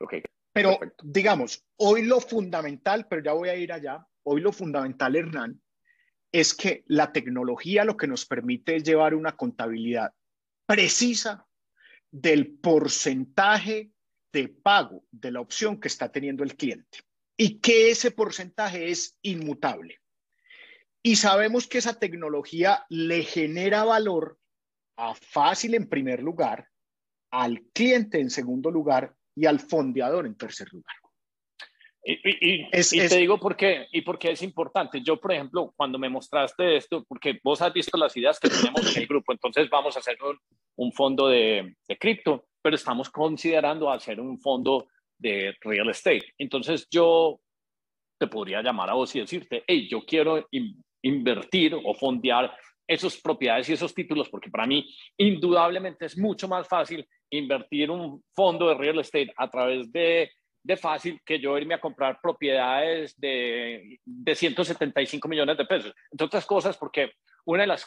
[0.00, 0.14] Ok.
[0.52, 5.60] Pero digamos, hoy lo fundamental, pero ya voy a ir allá, hoy lo fundamental, Hernán,
[6.34, 10.12] es que la tecnología lo que nos permite es llevar una contabilidad
[10.66, 11.46] precisa
[12.10, 13.92] del porcentaje
[14.32, 16.98] de pago de la opción que está teniendo el cliente
[17.36, 20.00] y que ese porcentaje es inmutable.
[21.04, 24.36] Y sabemos que esa tecnología le genera valor
[24.96, 26.68] a fácil en primer lugar,
[27.30, 30.96] al cliente en segundo lugar y al fondeador en tercer lugar.
[32.06, 35.00] Y, te digo por qué, y por qué es importante.
[35.00, 38.94] Yo, por ejemplo, cuando me mostraste esto, porque vos has visto las ideas que tenemos
[38.94, 40.18] en el grupo, entonces vamos a hacer
[40.76, 44.88] un, fondo de, de cripto, pero estamos considerando hacer un fondo
[45.18, 46.34] de real estate.
[46.36, 47.40] Entonces yo
[48.18, 50.46] te podría llamar a vos y decirte, hey, yo quiero
[51.02, 52.54] invertir o fondear
[52.86, 54.86] esas propiedades y esos títulos, porque para mí
[55.16, 60.30] indudablemente es mucho más fácil invertir un fondo de real estate a través de
[60.64, 65.94] de fácil que yo irme a comprar propiedades de, de 175 millones de pesos.
[66.10, 67.12] Entre otras cosas, porque
[67.44, 67.86] una de las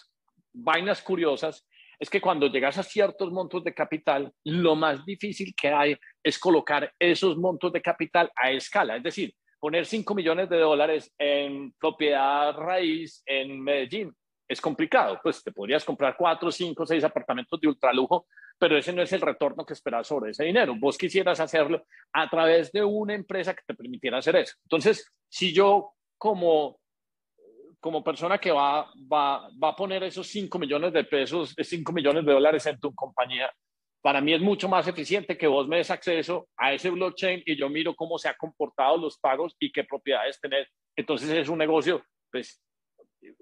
[0.53, 1.67] vainas curiosas
[1.99, 6.37] es que cuando llegas a ciertos montos de capital, lo más difícil que hay es
[6.37, 8.95] colocar esos montos de capital a escala.
[8.95, 14.15] Es decir, poner 5 millones de dólares en propiedad raíz en Medellín
[14.47, 15.19] es complicado.
[15.23, 19.21] Pues te podrías comprar 4, 5, 6 apartamentos de ultralujo pero ese no es el
[19.21, 20.75] retorno que esperas sobre ese dinero.
[20.77, 24.55] Vos quisieras hacerlo a través de una empresa que te permitiera hacer eso.
[24.63, 26.79] Entonces, si yo como,
[27.79, 32.25] como persona que va, va, va a poner esos 5 millones de pesos, 5 millones
[32.25, 33.51] de dólares en tu compañía,
[34.01, 37.57] para mí es mucho más eficiente que vos me des acceso a ese blockchain y
[37.57, 40.67] yo miro cómo se han comportado los pagos y qué propiedades tener.
[40.95, 42.61] Entonces es un negocio pues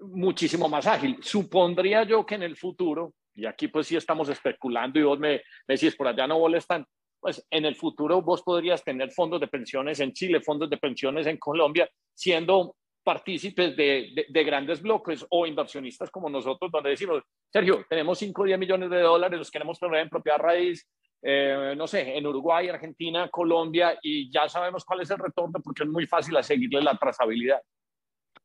[0.00, 1.18] muchísimo más ágil.
[1.22, 5.42] Supondría yo que en el futuro y aquí pues sí estamos especulando y vos me,
[5.68, 6.84] decís, por allá no molestan,
[7.20, 11.26] pues en el futuro vos podrías tener fondos de pensiones en Chile, fondos de pensiones
[11.26, 17.22] en Colombia, siendo partícipes de, de, grandes bloques o inversionistas como nosotros, donde decimos,
[17.52, 20.88] Sergio, tenemos 5 o 10 millones de dólares, los queremos poner en propiedad raíz,
[21.22, 25.84] eh, no sé, en Uruguay, Argentina, Colombia, y ya sabemos cuál es el retorno porque
[25.84, 27.60] es muy fácil a seguirle la trazabilidad.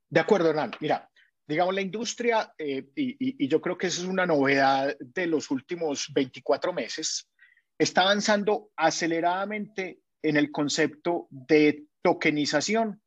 [0.09, 0.71] De acuerdo, Hernán.
[0.79, 1.09] Mira,
[1.51, 5.51] digamos, la industria, eh, y, y, yo creo que esa es una novedad de los
[5.51, 7.29] últimos 24 meses,
[7.77, 13.01] está avanzando aceleradamente en el concepto de tokenización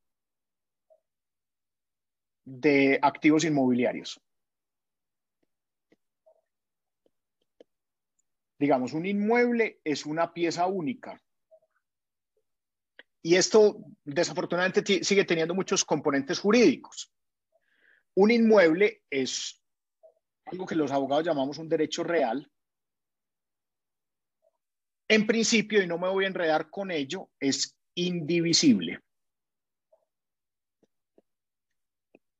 [2.45, 4.21] de activos inmobiliarios.
[8.59, 11.21] Digamos, un inmueble es una pieza única.
[13.23, 17.11] Y esto desafortunadamente sigue teniendo muchos componentes jurídicos.
[18.17, 19.63] Un inmueble es
[20.47, 22.51] algo que los abogados llamamos un derecho real.
[25.09, 29.01] En principio, y no me voy a enredar con ello, es indivisible.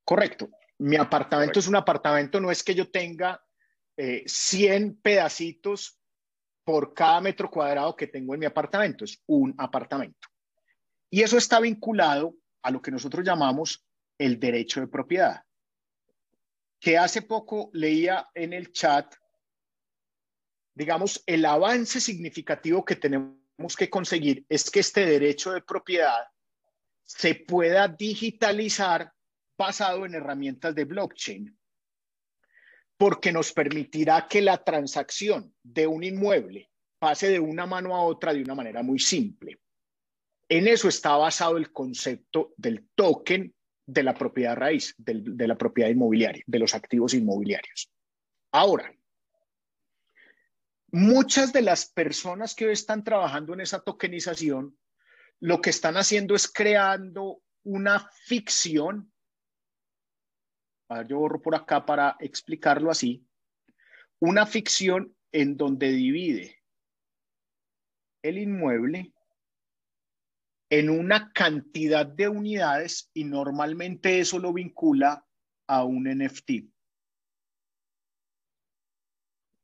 [0.03, 0.49] Correcto.
[0.77, 3.41] Mi apartamento es un apartamento, no es que yo tenga
[3.97, 5.99] 100 eh, pedacitos
[6.65, 10.27] por cada metro cuadrado que tengo en mi apartamento, es un apartamento.
[11.09, 13.85] Y eso está vinculado a lo que nosotros llamamos
[14.17, 15.44] el derecho de propiedad,
[16.85, 19.11] que hace poco leía en el chat,
[20.75, 26.27] digamos, el avance significativo que tenemos que conseguir es que este derecho de propiedad
[27.01, 29.11] se pueda digitalizar
[29.57, 31.57] basado en herramientas de blockchain,
[32.97, 36.69] porque nos permitirá que la transacción de un inmueble
[36.99, 39.59] pase de una mano a otra de una manera muy simple.
[40.47, 43.54] En eso está basado el concepto del token
[43.85, 47.91] de la propiedad raíz, de la propiedad inmobiliaria, de los activos inmobiliarios.
[48.51, 48.93] Ahora,
[50.91, 54.77] muchas de las personas que hoy están trabajando en esa tokenización,
[55.39, 59.11] lo que están haciendo es creando una ficción
[60.87, 63.25] a ver, yo borro por acá para explicarlo así,
[64.19, 66.63] una ficción en donde divide
[68.21, 69.13] el inmueble
[70.69, 75.25] en una cantidad de unidades y normalmente eso lo vincula
[75.67, 76.51] a un NFT.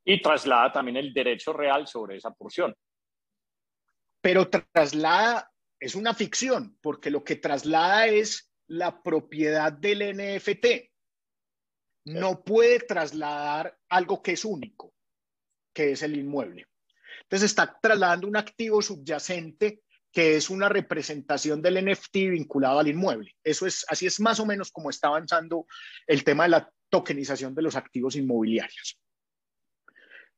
[0.04, 2.74] Y traslada también el derecho real sobre esa porción.
[4.20, 5.50] Pero traslada,
[5.80, 10.92] es una ficción, porque lo que traslada es la propiedad del NFT
[12.04, 14.94] no puede trasladar algo que es único,
[15.72, 16.66] que es el inmueble.
[17.22, 19.82] Entonces está trasladando un activo subyacente
[20.12, 23.34] que es una representación del NFT vinculado al inmueble.
[23.42, 25.66] Eso es, así es más o menos como está avanzando
[26.06, 29.00] el tema de la tokenización de los activos inmobiliarios.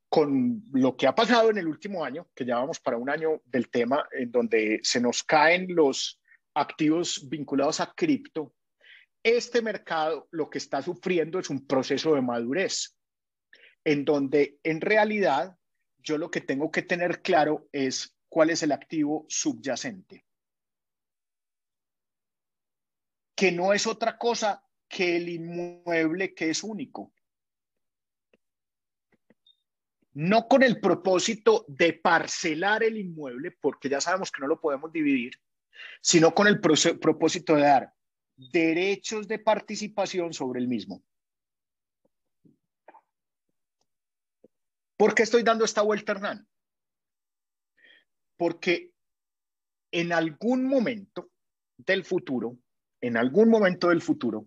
[0.08, 3.42] Con lo que ha pasado en el último año, que ya vamos para un año
[3.44, 6.20] del tema, en donde se nos caen los
[6.54, 8.54] activos vinculados a cripto,
[9.24, 12.96] este mercado lo que está sufriendo es un proceso de madurez,
[13.82, 15.56] en donde en realidad
[15.98, 20.26] yo lo que tengo que tener claro es cuál es el activo subyacente,
[23.36, 27.14] que no es otra cosa que el inmueble que es único.
[30.14, 34.90] No con el propósito de parcelar el inmueble, porque ya sabemos que no lo podemos
[34.90, 35.40] dividir,
[36.00, 37.94] sino con el propósito de dar
[38.34, 41.04] derechos de participación sobre el mismo.
[44.96, 46.48] ¿Por qué estoy dando esta vuelta, Hernán?
[48.36, 48.92] Porque
[49.92, 51.30] en algún momento
[51.76, 52.58] del futuro,
[53.00, 54.46] en algún momento del futuro,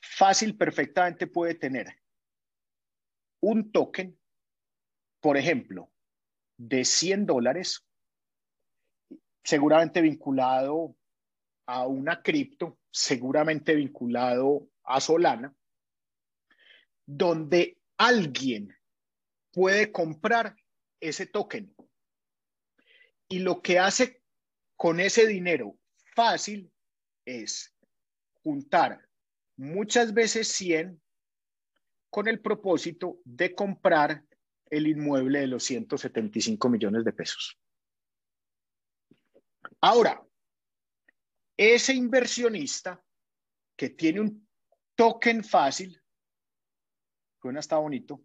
[0.00, 1.86] fácil perfectamente puede tener
[3.42, 4.18] un token,
[5.20, 5.90] por ejemplo,
[6.58, 7.86] de 100 dólares,
[9.42, 10.96] seguramente vinculado
[11.66, 15.54] a una cripto, seguramente vinculado a Solana,
[17.06, 18.76] donde alguien
[19.52, 20.54] puede comprar
[21.00, 21.74] ese token.
[23.28, 24.22] Y lo que hace
[24.76, 25.78] con ese dinero
[26.14, 26.72] fácil
[27.24, 27.74] es
[28.42, 29.06] juntar
[29.56, 31.00] muchas veces 100
[32.10, 34.24] con el propósito de comprar
[34.66, 37.58] el inmueble de los 175 millones de pesos.
[39.80, 40.22] Ahora,
[41.56, 43.02] ese inversionista
[43.76, 44.48] que tiene un
[44.94, 46.00] token fácil,
[47.40, 48.22] suena está bonito.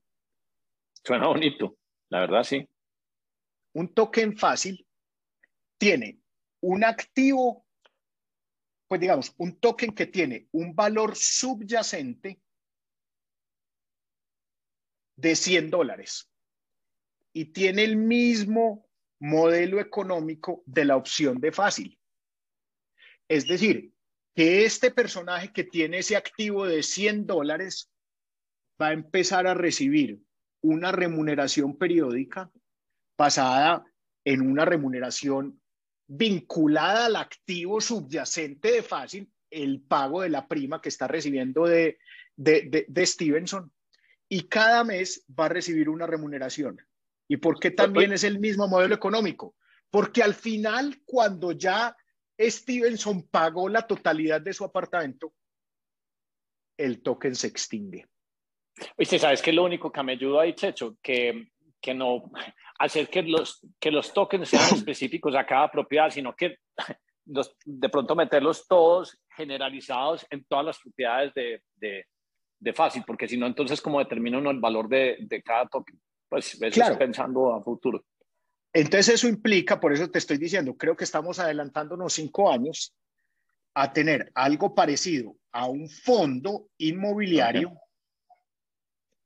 [1.03, 1.78] Suena bonito,
[2.16, 2.66] la verdad sí.
[3.74, 4.88] Un token fácil
[5.78, 6.22] tiene
[6.61, 7.68] un activo,
[8.88, 12.41] pues digamos, un token que tiene un valor subyacente
[15.18, 16.32] de 100 dólares
[17.34, 18.88] y tiene el mismo
[19.20, 21.99] modelo económico de la opción de fácil.
[23.28, 23.93] Es decir,
[24.34, 27.91] que este personaje que tiene ese activo de 100 dólares
[28.82, 30.24] va a empezar a recibir
[30.66, 32.51] una remuneración periódica
[33.18, 33.86] basada
[34.24, 35.61] en una remuneración
[36.07, 41.99] vinculada al activo subyacente de Fácil, el pago de la prima que está recibiendo de,
[42.36, 43.72] de, de, Stevenson,
[44.28, 46.82] y cada mes va a recibir una remuneración.
[47.28, 49.55] ¿Y por qué también es el mismo modelo económico?
[49.89, 51.95] Porque al final, cuando ya
[52.39, 55.34] Stevenson pagó la totalidad de su apartamento,
[56.78, 58.07] el token se extingue.
[58.97, 60.97] Oye, ¿sabes qué es lo único que me ayudó ahí, Checho?
[61.01, 61.49] Que,
[61.82, 62.32] que no
[62.80, 66.57] hacer que los, que los tokens sean específicos a cada propiedad, sino que
[67.26, 72.05] de pronto meterlos todos generalizados en todas las propiedades de, de,
[72.59, 75.99] de fácil, porque si no, entonces como determina uno el valor de, de cada token.
[76.30, 76.97] Pues eso claro.
[76.97, 78.03] pensando a futuro.
[78.73, 82.93] Entonces eso implica, por eso te estoy diciendo, creo que estamos adelantándonos cinco años
[83.73, 87.73] a tener algo parecido a un fondo inmobiliario.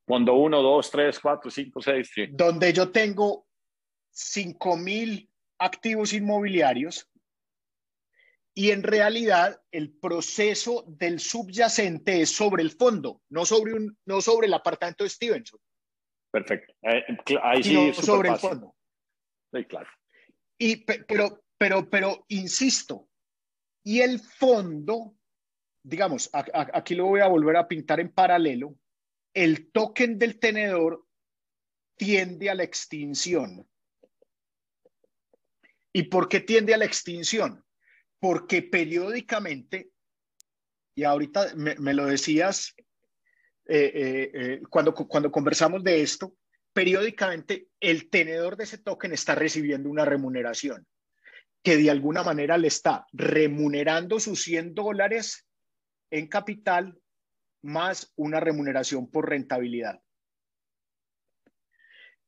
[0.09, 2.09] Fondo 1, 2, 3, 4, 5, 6.
[2.31, 3.45] Donde yo tengo
[4.09, 5.29] 5 mil
[5.59, 7.07] activos inmobiliarios
[8.55, 14.19] y en realidad el proceso del subyacente es sobre el fondo, no sobre, un, no
[14.19, 15.59] sobre el apartamento de Stevenson.
[16.31, 16.73] Perfecto.
[16.81, 17.03] Eh,
[17.43, 18.75] ahí sí, sobre el fondo.
[19.53, 19.89] Sí, claro.
[20.57, 23.07] Y, pero, pero, pero, insisto,
[23.83, 25.13] y el fondo,
[25.83, 28.75] digamos, aquí lo voy a volver a pintar en paralelo,
[29.33, 31.05] el token del tenedor
[31.97, 33.67] tiende a la extinción.
[35.93, 37.63] ¿Y por qué tiende a la extinción?
[38.19, 39.91] Porque periódicamente,
[40.95, 42.75] y ahorita me, lo decías
[43.65, 46.35] eh, eh, eh, cuando, cuando conversamos de esto,
[46.73, 50.85] periódicamente el tenedor de ese token está recibiendo una remuneración
[51.63, 55.45] que de alguna manera le está remunerando sus 100 dólares
[56.11, 56.98] en capital
[57.61, 60.01] más una remuneración por rentabilidad.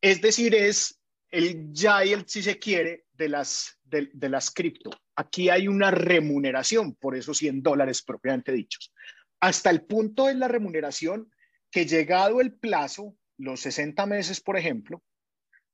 [0.01, 4.89] Es decir, es el el si se quiere, de las, de, de las cripto.
[5.15, 8.93] Aquí hay una remuneración por esos 100 dólares propiamente dichos.
[9.39, 11.31] Hasta el punto de la remuneración
[11.71, 15.01] que llegado el plazo, los 60 meses, por ejemplo,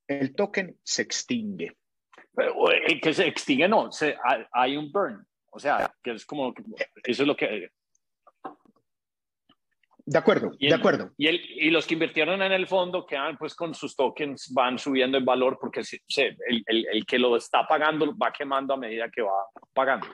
[0.07, 1.77] el token se extingue.
[2.33, 4.15] Pero el que se extingue no, se,
[4.51, 5.25] hay un burn.
[5.51, 6.53] O sea, que es como,
[7.03, 7.71] eso es lo que...
[10.09, 11.11] De acuerdo, de acuerdo.
[11.17, 14.79] Y, el, y, los que invirtieron en el fondo quedan pues con sus tokens, van
[14.79, 15.99] subiendo en valor porque se,
[16.47, 19.33] el, el, el, que lo está pagando va quemando a medida que va
[19.73, 20.07] pagando.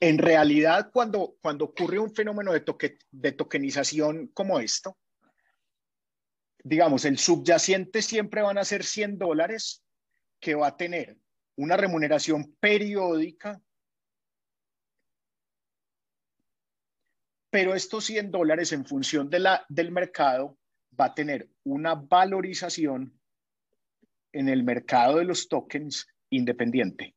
[0.00, 4.96] En realidad, cuando, cuando ocurre un fenómeno de, toque, de tokenización como esto,
[6.64, 9.84] digamos, el subyacente siempre van a ser 100 dólares
[10.40, 11.18] que va a tener
[11.56, 13.60] una remuneración periódica,
[17.50, 20.58] pero estos 100 dólares en función de la, del mercado
[20.98, 23.18] va a tener una valorización
[24.32, 27.14] en el mercado de los tokens independiente.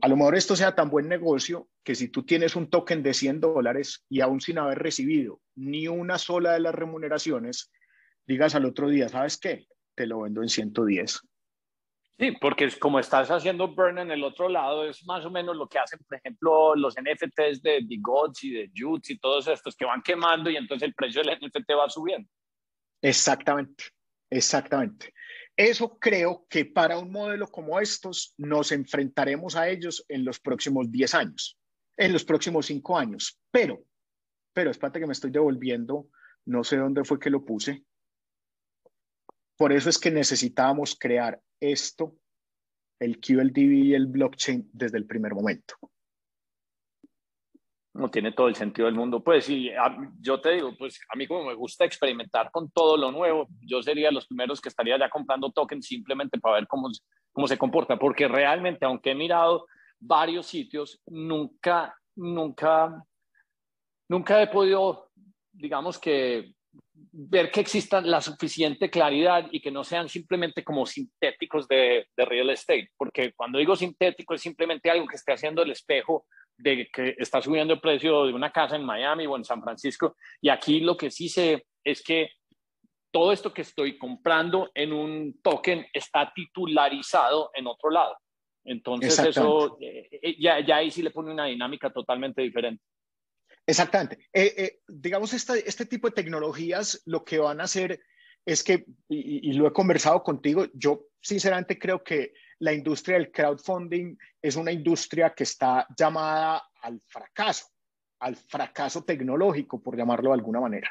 [0.00, 3.14] A lo mejor esto sea tan buen negocio que si tú tienes un token de
[3.14, 7.70] 100 dólares y aún sin haber recibido ni una sola de las remuneraciones,
[8.26, 9.66] digas al otro día, ¿sabes qué?
[9.94, 11.20] Te lo vendo en 110.
[12.16, 15.56] Sí, porque es como estás haciendo burn en el otro lado, es más o menos
[15.56, 19.74] lo que hacen, por ejemplo, los NFTs de Bigots y de Jutes y todos estos
[19.74, 22.28] que van quemando y entonces el precio del NFT va subiendo.
[23.02, 23.86] Exactamente,
[24.30, 25.12] exactamente.
[25.56, 30.90] Eso creo que para un modelo como estos nos enfrentaremos a ellos en los próximos
[30.90, 31.58] 10 años,
[31.96, 33.40] en los próximos 5 años.
[33.50, 33.84] Pero,
[34.52, 36.08] pero espérate que me estoy devolviendo,
[36.46, 37.84] no sé dónde fue que lo puse.
[39.56, 41.40] Por eso es que necesitábamos crear
[41.72, 42.16] esto,
[42.98, 45.74] el QLDB y el blockchain desde el primer momento.
[47.94, 49.22] No tiene todo el sentido del mundo.
[49.22, 49.70] Pues sí,
[50.20, 53.82] yo te digo, pues a mí como me gusta experimentar con todo lo nuevo, yo
[53.82, 56.88] sería los primeros que estaría ya comprando tokens simplemente para ver cómo,
[57.32, 59.66] cómo se comporta, porque realmente, aunque he mirado
[60.00, 63.04] varios sitios, nunca, nunca,
[64.08, 65.10] nunca he podido,
[65.52, 66.52] digamos que
[67.16, 72.24] ver que exista la suficiente claridad y que no sean simplemente como sintéticos de, de,
[72.24, 76.26] real estate, porque cuando digo sintético es simplemente algo que esté haciendo el espejo
[76.56, 80.16] de que está subiendo el precio de una casa en Miami o en San Francisco.
[80.40, 82.30] Y aquí lo que sí sé es que
[83.12, 88.16] todo esto que estoy comprando en un token está titularizado en otro lado.
[88.64, 92.82] Entonces eso eh, eh, ya, ya ahí sí le pone una dinámica totalmente diferente.
[93.66, 94.18] Exactamente.
[94.32, 98.00] Eh, digamos, este tipo de tecnologías lo que van a hacer
[98.44, 103.32] es que, y, y, lo he conversado contigo, yo sinceramente creo que la industria del
[103.32, 107.66] crowdfunding es una industria que está llamada al fracaso,
[108.20, 110.90] al fracaso tecnológico, por llamarlo de alguna manera.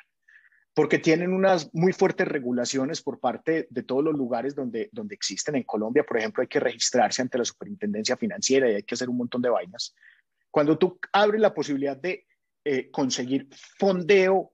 [0.75, 5.55] porque tienen unas muy fuertes regulaciones por parte de todos los lugares donde, donde existen.
[5.55, 9.07] En Colombia, por ejemplo, hay que registrarse ante la superintendencia financiera y hay que hacer
[9.07, 9.93] un montón de vainas.
[10.49, 12.25] Cuando tú abres la posibilidad de
[12.65, 14.53] eh, conseguir fondeo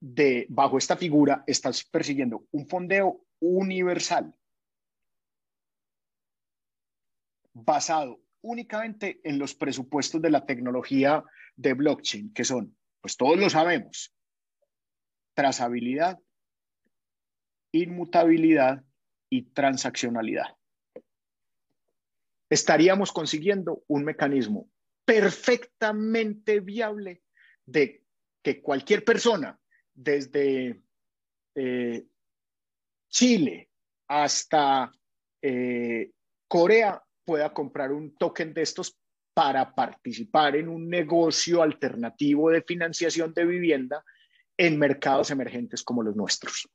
[0.00, 4.34] de, bajo esta figura, estás persiguiendo un fondeo universal
[7.52, 11.24] basado únicamente en los presupuestos de la tecnología
[11.56, 14.14] de blockchain, que son, pues todos lo sabemos,
[15.34, 16.18] trazabilidad,
[17.72, 18.84] inmutabilidad
[19.30, 20.56] y transaccionalidad.
[22.50, 24.68] Estaríamos consiguiendo un mecanismo
[25.04, 27.22] perfectamente viable
[27.64, 28.02] de
[28.42, 29.58] que cualquier persona,
[29.92, 30.82] desde
[31.54, 32.04] eh,
[33.08, 33.70] Chile
[34.08, 34.92] hasta
[35.40, 36.10] eh,
[36.48, 38.98] Corea, pueda comprar un token de estos
[39.32, 44.04] para participar en un negocio alternativo de financiación de vivienda
[44.56, 46.68] en mercados emergentes como los nuestros.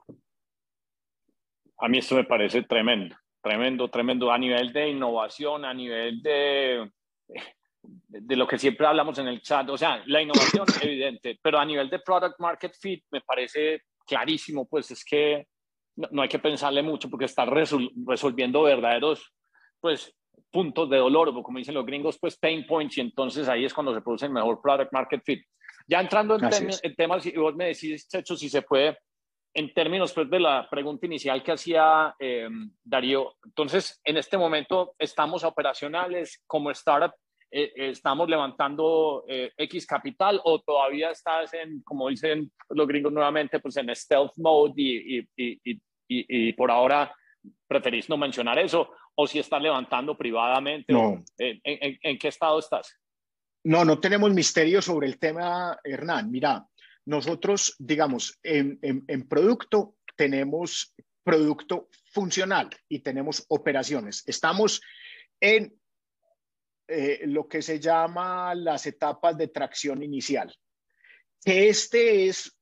[1.77, 6.91] A mí esto me parece tremendo, tremendo, tremendo a nivel de innovación, a nivel de,
[7.81, 9.69] de lo que siempre hablamos en el chat.
[9.69, 13.83] O sea, la innovación es evidente, pero a nivel de product market fit me parece
[14.05, 15.47] clarísimo, pues es que
[15.95, 19.33] no, hay que pensarle mucho porque está resolviendo verdaderos,
[19.79, 20.13] pues,
[20.51, 23.73] puntos de dolor, o como dicen los gringos, pues pain points, y entonces ahí es
[23.73, 25.45] cuando se produce el mejor product market fit.
[25.87, 28.97] Ya entrando en, temas, y vos me decís, Checho, si se puede,
[29.53, 34.93] en términos pues, de la pregunta inicial que hacía em, Darío, entonces en este momento
[34.97, 37.13] estamos operacionales como startup,
[37.51, 43.59] eh, estamos levantando eh, X capital o todavía estás en, como dicen los gringos nuevamente,
[43.59, 47.13] pues en stealth mode y, y, y, y por ahora
[47.67, 50.93] preferís no mencionar eso o si estás levantando privadamente.
[50.93, 51.23] No.
[51.37, 51.59] en,
[52.01, 52.97] en, qué estado estás?
[53.63, 56.31] No, no tenemos misterio sobre el tema, Hernán.
[56.31, 56.65] Mira,
[57.05, 58.79] nosotros, digamos, en,
[59.27, 60.93] producto tenemos
[61.23, 64.23] producto funcional y tenemos operaciones.
[64.27, 64.81] Estamos
[65.41, 65.78] en
[66.89, 70.53] eh, lo que se llama las etapas de tracción inicial.
[71.45, 72.57] Este es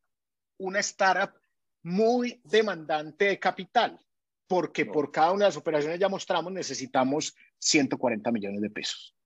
[0.59, 1.39] una startup
[1.83, 3.99] muy demandante de capital,
[4.47, 9.17] porque por cada una de las operaciones ya mostramos necesitamos 140 millones de pesos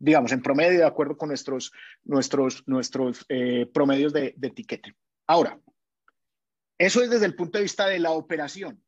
[0.00, 1.72] digamos, en promedio, de acuerdo con nuestros,
[2.04, 4.94] nuestros, nuestros eh, promedios de, de etiquete.
[5.26, 5.60] Ahora,
[6.78, 8.82] eso es desde el punto de vista de la operación.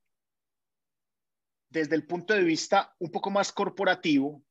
[1.69, 4.43] Desde el punto de vista un poco más corporativo,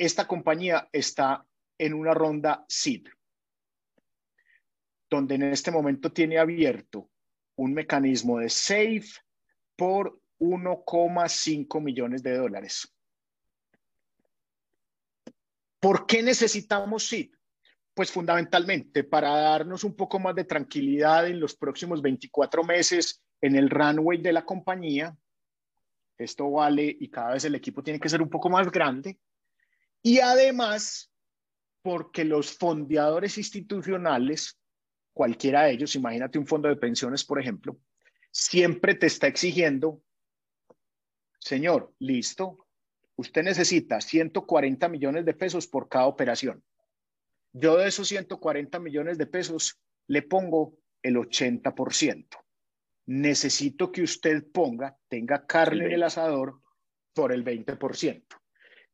[0.00, 1.46] esta compañía está
[1.76, 3.06] en una ronda SID,
[5.10, 7.10] donde en este momento tiene abierto
[7.56, 9.20] un mecanismo de SAFE
[9.76, 12.90] por 1,5 millones de dólares.
[15.78, 17.34] ¿Por qué necesitamos SID?
[17.92, 23.54] Pues fundamentalmente para darnos un poco más de tranquilidad en los próximos 24 meses en
[23.54, 25.14] el runway de la compañía.
[26.16, 29.18] Esto vale y cada vez el equipo tiene que ser un poco más grande.
[30.02, 31.12] Y además,
[31.82, 34.58] porque los fondeadores institucionales,
[35.12, 37.78] cualquiera de ellos, imagínate un fondo de pensiones, por ejemplo,
[38.30, 40.02] siempre te está exigiendo,
[41.38, 42.66] señor, listo,
[43.16, 46.62] usted necesita 140 millones de pesos por cada operación.
[47.52, 52.26] Yo de esos 140 millones de pesos le pongo el 80%.
[53.06, 56.60] Necesito que usted ponga, tenga carne en el asador
[57.12, 58.22] por el 20%.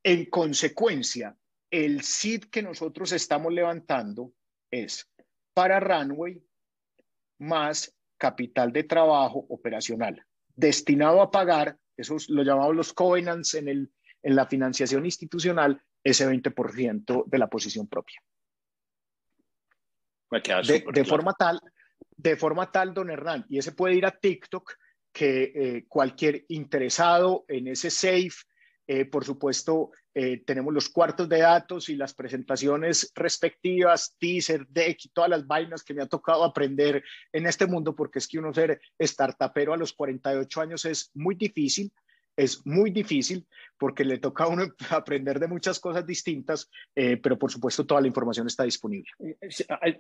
[0.07, 1.37] En consecuencia,
[1.69, 4.33] el SID que nosotros estamos levantando
[4.71, 5.11] es
[5.53, 6.41] para Runway
[7.41, 10.25] más capital de trabajo operacional,
[10.55, 13.91] destinado a pagar, eso lo llamamos los covenants en el,
[14.23, 18.23] en la financiación institucional ese 20% de la posición propia.
[20.31, 21.59] De, forma tal,
[22.17, 24.73] de forma tal, don Hernán, y ese puede ir a TikTok,
[25.13, 28.47] que eh, cualquier interesado en ese safe,
[28.87, 35.05] eh, por supuesto, eh, tenemos los cuartos de datos y las presentaciones respectivas, teaser, deck
[35.05, 37.03] y todas las vainas que me ha tocado aprender
[37.33, 41.35] en este mundo, porque es que uno ser startupero a los 48 años es muy
[41.35, 41.93] difícil
[42.37, 43.47] es muy difícil
[43.79, 48.01] porque le toca a uno aprender de muchas cosas distintas, eh, pero por supuesto toda
[48.01, 49.11] la información está disponible.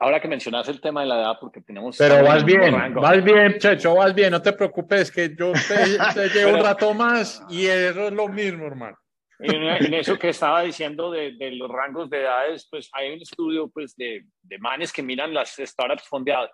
[0.01, 1.97] Ahora que mencionas el tema de la edad, porque tenemos...
[1.97, 6.59] Pero vas bien, vas bien, Checho, vas bien, no te preocupes, que yo te, llevo
[6.59, 8.97] un rato más y eso es lo mismo, hermano.
[9.39, 13.69] En, eso que estaba diciendo de, de, los rangos de edades, pues hay un estudio
[13.69, 16.51] pues, de, de manes que miran las startups fondeadas.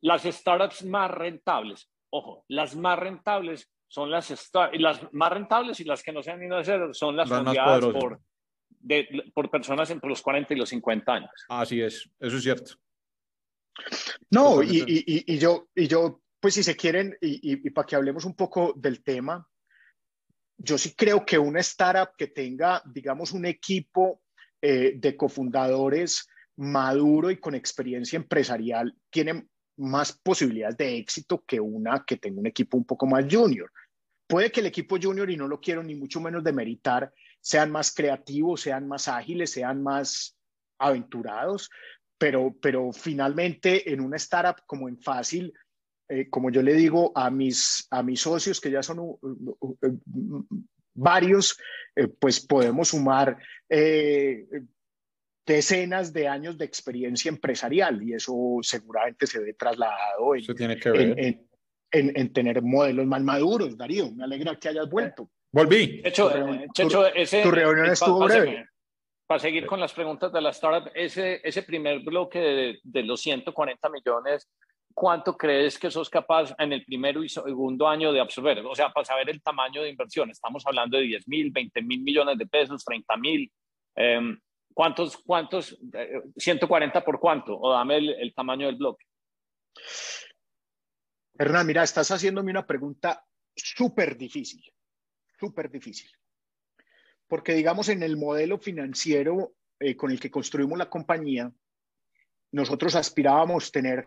[0.00, 6.02] Las startups más rentables, ojo, las más rentables son las, las más rentables y las
[6.02, 8.22] que no se han ido a hacer son las fundadas por,
[9.34, 11.30] por personas entre los 40 y los 50 años.
[11.50, 12.72] Así es, eso es cierto.
[14.30, 18.24] No, y, y, y, yo, y yo, pues si se quieren, y, para que hablemos
[18.24, 19.46] un poco del tema,
[20.56, 24.22] yo sí creo que una startup que tenga, digamos, un equipo
[24.62, 32.04] eh, de cofundadores maduro y con experiencia empresarial tiene más posibilidades de éxito que una
[32.06, 33.70] que tenga un equipo un poco más junior.
[34.32, 37.94] Puede que el equipo junior, y no lo quiero ni mucho menos demeritar, sean más
[37.94, 40.38] creativos, sean más ágiles, sean más
[40.78, 41.68] aventurados,
[42.16, 45.52] pero, pero finalmente en una startup como en Fácil,
[46.08, 49.76] eh, como yo le digo a mis, a mis socios, que ya son uh, uh,
[49.82, 50.46] uh,
[50.94, 51.58] varios,
[51.94, 53.36] eh, pues podemos sumar
[53.68, 54.46] eh,
[55.44, 60.90] decenas de años de experiencia empresarial y eso seguramente se ve trasladado en, tiene que
[60.90, 61.00] ver.
[61.02, 61.51] En, en,
[62.32, 63.76] tener modelos más maduros.
[63.76, 65.28] Darío, me alegra que hayas vuelto.
[65.52, 66.02] Volví.
[66.02, 68.66] Checho, tu, ese, tu reunión estuvo breve.
[69.26, 73.20] Para seguir con las preguntas de la startup, ese, ese primer bloque de, de los
[73.20, 74.48] 140 millones
[74.94, 78.60] ¿cuánto crees que sos capaz en el primero y segundo año de absorber?
[78.60, 82.02] O sea, para saber el tamaño de inversión, estamos hablando de 10 mil, 20 mil
[82.02, 83.50] millones de pesos, 30 mil.
[83.96, 84.38] Em,
[84.74, 85.78] ¿Cuántos, cuántos,
[86.36, 87.58] 140 eh, por cuánto?
[87.58, 89.04] O dame el, tamaño del bloque.
[91.42, 94.62] Hernán, mira, estás haciéndome una pregunta súper difícil,
[95.40, 96.08] súper difícil.
[97.26, 101.52] Porque digamos, en el modelo financiero eh, con el que construimos la compañía,
[102.52, 104.06] nosotros aspirábamos tener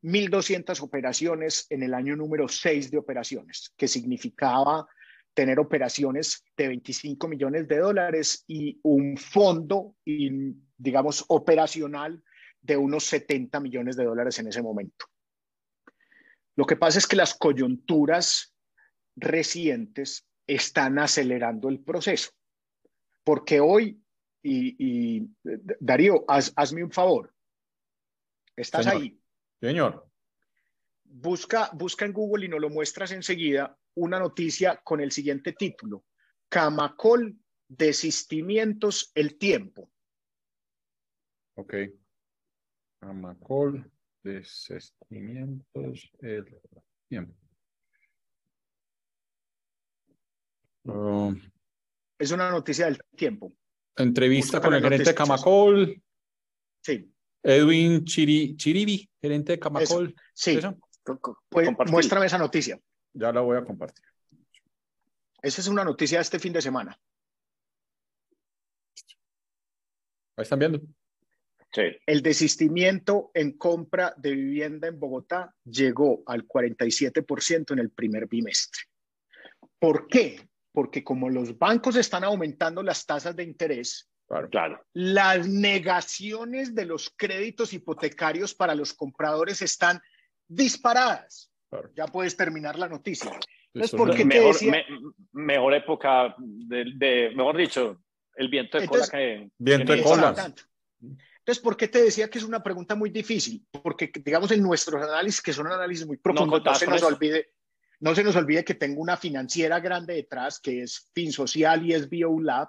[0.00, 4.88] 1.200 operaciones en el año número 6 de operaciones, que significaba
[5.34, 12.22] tener operaciones de 25 millones de dólares y un fondo, digamos, operacional
[12.62, 15.11] de unos 70 millones de dólares en ese momento.
[16.56, 18.54] Lo que pasa es que las coyunturas
[19.16, 22.30] recientes están acelerando el proceso,
[23.24, 24.02] porque hoy,
[24.42, 25.28] y,
[25.80, 27.32] Darío, hazme un favor,
[28.56, 29.22] estás ahí
[29.62, 30.10] Señor.
[31.04, 36.04] Busca, busca en Google y nos lo muestras enseguida una noticia con el siguiente título.
[36.48, 37.38] Camacol,
[37.68, 39.88] desistimientos, el tiempo.
[41.54, 41.74] Ok.
[42.98, 43.88] Camacol,
[44.22, 46.60] desistimientos, el
[47.08, 47.34] tiempo.
[50.84, 51.40] Um,
[52.18, 53.52] es una noticia del tiempo.
[53.96, 56.02] Entrevista con el gerente de Camacol.
[56.80, 57.12] Sí.
[57.42, 60.14] Edwin Chiribi, gerente de Camacol.
[60.32, 60.58] Sí,
[61.48, 62.80] pues, muéstrame esa noticia.
[63.12, 64.04] Ya la voy a compartir.
[65.42, 66.98] Esa es una noticia de este fin de semana.
[70.36, 70.80] Ahí están viendo.
[71.72, 71.82] Sí.
[72.06, 78.82] El desistimiento en compra de vivienda en Bogotá llegó al 47% en el primer bimestre.
[79.78, 80.48] ¿Por qué?
[80.72, 84.12] Porque como los bancos están aumentando las tasas de interés,
[84.50, 90.00] Claro, Las negaciones de los créditos hipotecarios para los compradores están
[90.48, 91.50] disparadas.
[91.94, 93.38] Ya puedes terminar la noticia.
[93.74, 94.84] Entonces, ¿por qué mejor, decía...
[95.32, 98.02] mejor época, de, mejor dicho,
[98.34, 99.50] el viento de cola que...
[99.58, 100.54] Viento de cola.
[101.42, 103.66] Entonces, ¿por qué te decía que es una pregunta muy difícil?
[103.82, 107.54] Porque, digamos, en nuestros análisis, que son análisis muy profundos, no, se nos olvide,
[107.98, 112.08] no se nos olvide que tengo una financiera grande detrás, que es FinSocial y es
[112.08, 112.68] BioLab,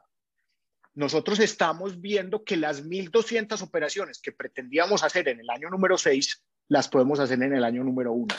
[0.95, 6.43] nosotros estamos viendo que las 1.200 operaciones que pretendíamos hacer en el año número 6,
[6.69, 8.35] las podemos hacer en el año número 1.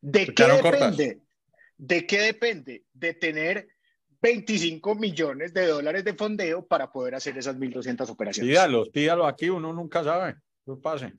[0.00, 1.20] ¿De qué depende?
[1.76, 2.84] ¿De qué depende?
[2.92, 3.73] De tener
[4.24, 8.50] 25 millones de dólares de fondeo para poder hacer esas 1.200 operaciones.
[8.50, 10.36] Pídalo, pídalo aquí, uno nunca sabe.
[10.64, 11.12] No pase.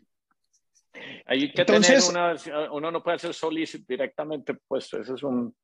[1.27, 5.55] Hay que Entonces, tener una, uno no puede hacer solicit directamente puesto, eso es un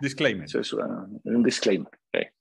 [0.00, 0.46] disclaimer.
[0.46, 1.92] Eso es un disclaimer.
[2.12, 2.32] Eh,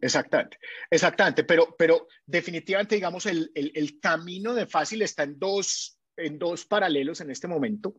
[0.00, 0.58] exactamente,
[0.90, 6.64] exactamente, pero, pero definitivamente, digamos, el, el, camino de fácil está en dos, en dos
[6.64, 7.96] paralelos en este momento.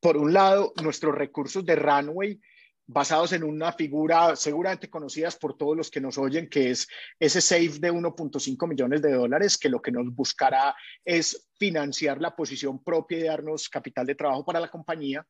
[0.00, 2.40] Por un lado, nuestros recursos de Runway,
[2.86, 6.88] basados en una figura seguramente conocidas por todos los que nos oyen, que es
[7.18, 12.34] ese SAFE de 1.5 millones de dólares, que lo que nos buscará es financiar la
[12.34, 15.26] posición propia y darnos capital de trabajo para la compañía.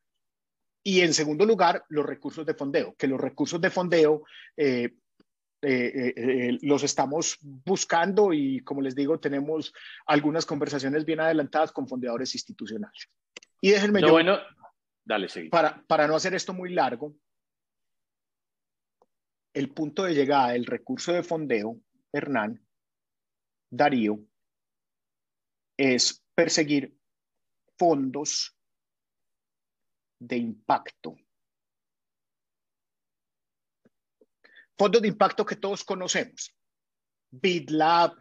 [0.85, 4.23] Y en segundo lugar, los recursos de fondeo, que los recursos de fondeo
[4.57, 4.89] eh,
[5.65, 9.73] eh, eh, eh, los estamos buscando y como les digo, tenemos
[10.05, 13.09] algunas conversaciones bien adelantadas con fondeadores institucionales.
[13.61, 14.39] Y déjenme yo, bueno,
[15.05, 15.49] dale, seguir.
[15.51, 17.15] Para, para no hacer esto muy largo,
[19.53, 21.79] el punto de llegada del recurso de fondeo,
[22.11, 22.65] Hernán,
[23.69, 24.19] Darío,
[25.77, 26.97] es perseguir
[27.77, 28.55] fondos
[30.19, 31.17] de impacto
[34.77, 36.55] Fondos de impacto que todos conocemos.
[37.31, 38.13] BitLab,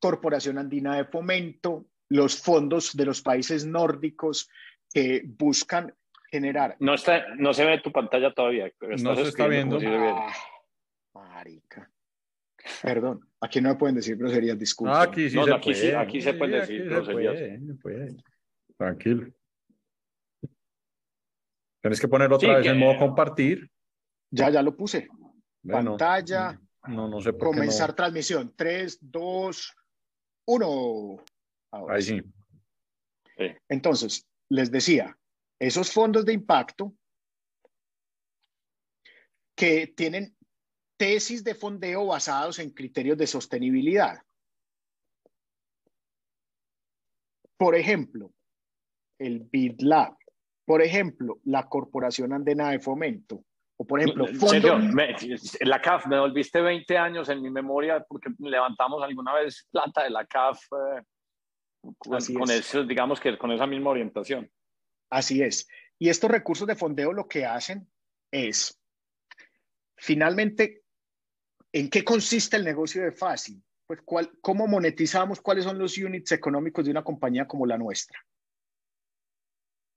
[0.00, 4.48] Corporación Andina de Fomento, los fondos de los países nórdicos
[4.92, 5.94] que buscan
[6.30, 6.76] generar.
[6.80, 8.70] No, está, no se ve tu pantalla todavía.
[9.02, 9.78] no se está viendo.
[9.82, 10.32] Ah,
[11.14, 11.90] marica.
[12.82, 14.96] Perdón, aquí no me pueden decir groserías, disculpen.
[14.96, 15.74] Ah, aquí sí, se, aquí puede.
[15.74, 17.64] Sí, aquí se pueden decir groserías.
[18.76, 19.32] Tranquilo.
[21.80, 23.70] Tienes que poner otra vez en modo compartir.
[24.30, 25.08] Ya, ya lo puse.
[25.66, 26.60] Pantalla.
[26.86, 28.52] No, no sé por Comenzar transmisión.
[28.56, 29.76] 3, 2,
[30.46, 31.24] 1.
[31.88, 32.22] Ahí sí.
[33.68, 35.16] Entonces, les decía,
[35.58, 36.94] esos fondos de impacto
[39.56, 40.36] que tienen
[40.96, 44.22] tesis de fondeo basados en criterios de sostenibilidad.
[47.56, 48.32] Por ejemplo,
[49.18, 50.16] el BidLab.
[50.64, 53.42] Por ejemplo, la Corporación Andena de Fomento.
[53.80, 54.78] O por ejemplo, fondo...
[55.60, 60.10] la CAF, me volviste 20 años en mi memoria porque levantamos alguna vez plata de
[60.10, 61.02] la CAF eh,
[61.96, 64.50] con, eso, digamos que con esa misma orientación.
[65.10, 65.68] Así es.
[65.98, 67.90] Y estos recursos de fondeo lo que hacen
[68.30, 68.80] es,
[69.96, 70.82] finalmente,
[71.72, 73.62] ¿en qué consiste el negocio de Fácil?
[73.86, 75.40] Pues, ¿cuál, ¿cómo monetizamos?
[75.40, 78.18] ¿Cuáles son los units económicos de una compañía como la nuestra?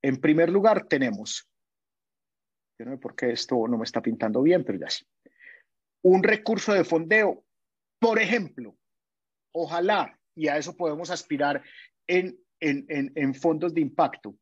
[0.01, 1.47] En primer lugar, tenemos,
[2.79, 5.05] yo no sé por qué esto no me está pintando bien, pero ya sí,
[6.03, 7.45] un recurso de fondeo.
[7.99, 8.75] Por ejemplo,
[9.53, 11.61] ojalá, y a eso podemos aspirar
[12.07, 14.35] en, en, en, en fondos de impacto,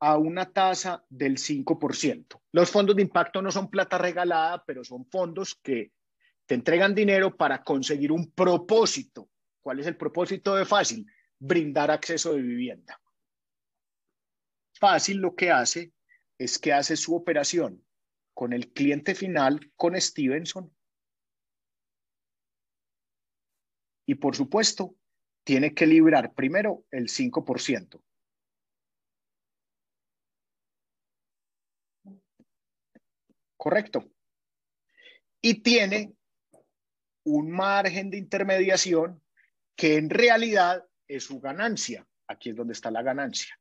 [0.00, 2.40] a una tasa del 5%.
[2.52, 5.92] Los fondos de impacto no son plata regalada, pero son fondos que
[6.46, 9.28] te entregan dinero para conseguir un propósito.
[9.60, 11.06] ¿Cuál es el propósito de Fácil?
[11.38, 13.00] Brindar acceso de vivienda.
[14.78, 15.92] Fácil lo que hace
[16.38, 17.82] es que hace su operación
[18.34, 20.70] con el cliente final, con Stevenson.
[24.06, 24.94] Y por supuesto,
[25.42, 28.02] tiene que librar primero el 5%.
[33.66, 34.08] Correcto.
[35.42, 36.14] Y tiene
[37.24, 39.20] un margen de intermediación
[39.74, 42.06] que en realidad es su ganancia.
[42.28, 43.58] Aquí es donde está la ganancia.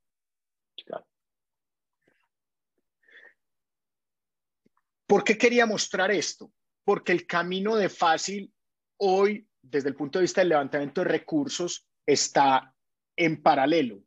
[5.07, 6.53] ¿Por qué quería mostrar esto?
[6.83, 8.53] Porque el camino de fácil
[8.97, 12.75] hoy, desde el punto de vista del levantamiento de recursos, está
[13.15, 14.03] en paralelo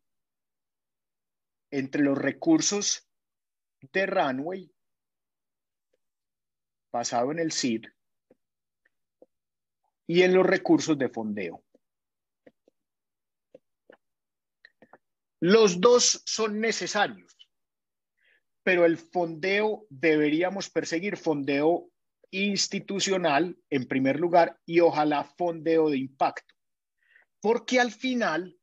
[1.73, 3.05] entre los recursos
[3.81, 4.73] de Runway
[6.93, 7.87] basado en el CID
[10.07, 11.63] y en los recursos de fondeo.
[15.41, 17.37] Los dos son necesarios,
[18.65, 21.91] pero el fondeo deberíamos perseguir fondeo
[22.31, 26.55] institucional en primer lugar y ojalá fondeo de impacto,
[27.41, 28.59] porque al final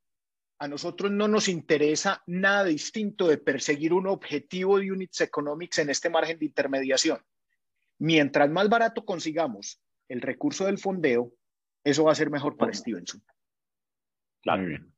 [0.60, 5.90] a nosotros no nos interesa nada distinto de perseguir un objetivo de units economics en
[5.90, 7.20] este margen de intermediación.
[8.00, 11.34] Mientras más barato consigamos el recurso del fondeo,
[11.84, 13.24] eso va a ser mejor para Stevenson.
[14.42, 14.66] Claro.
[14.66, 14.96] bien.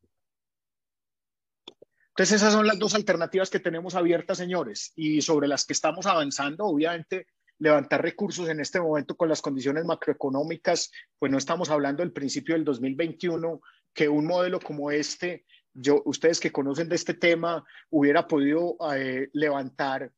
[2.09, 6.07] Entonces esas son las dos alternativas que tenemos abiertas, señores, y sobre las que estamos
[6.07, 6.65] avanzando.
[6.65, 7.27] Obviamente,
[7.59, 12.55] levantar recursos en este momento con las condiciones macroeconómicas, pues no estamos hablando del principio
[12.55, 13.61] del 2021,
[13.93, 19.29] que un modelo como este, yo, ustedes que conocen de este tema, hubiera podido eh,
[19.33, 20.11] levantar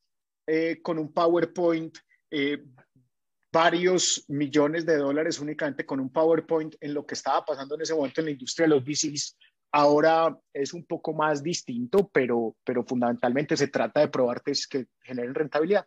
[0.47, 1.97] eh, con un PowerPoint
[2.31, 2.64] eh,
[3.51, 7.95] varios millones de dólares únicamente con un PowerPoint en lo que estaba pasando en ese
[7.95, 9.38] momento en la industria de los VCs.
[9.72, 15.35] Ahora es un poco más distinto, pero, pero fundamentalmente se trata de probar que generen
[15.35, 15.85] rentabilidad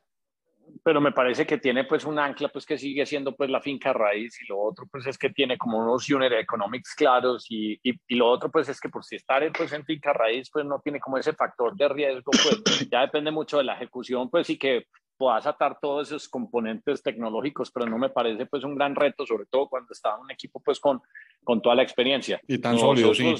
[0.82, 3.92] pero me parece que tiene pues un ancla pues que sigue siendo pues la finca
[3.92, 8.14] raíz y lo otro pues es que tiene como unos unit economics claros y, y,
[8.14, 11.00] lo otro pues es que por si estar pues en finca raíz pues no tiene
[11.00, 14.86] como ese factor de riesgo pues ya depende mucho de la ejecución pues y que
[15.16, 19.46] puedas atar todos esos componentes tecnológicos pero no me parece pues un gran reto sobre
[19.46, 21.00] todo cuando está un equipo pues con,
[21.44, 23.34] con toda la experiencia y tan sólido sí,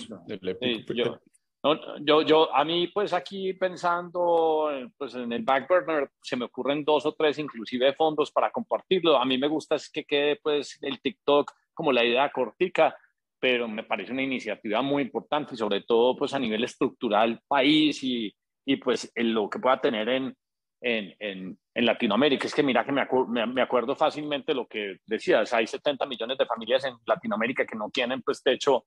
[2.00, 4.68] yo, yo, a mí, pues aquí pensando
[4.98, 9.16] pues, en el backburner, se me ocurren dos o tres inclusive fondos para compartirlo.
[9.16, 12.96] A mí me gusta es que quede pues el TikTok como la idea cortica,
[13.38, 18.02] pero me parece una iniciativa muy importante y sobre todo pues a nivel estructural país
[18.02, 18.34] y,
[18.66, 20.36] y pues en lo que pueda tener en,
[20.82, 22.46] en, en, en, Latinoamérica.
[22.46, 26.46] Es que mira que me, me, acuerdo fácilmente lo que decías, hay 70 millones de
[26.46, 28.84] familias en Latinoamérica que no tienen pues techo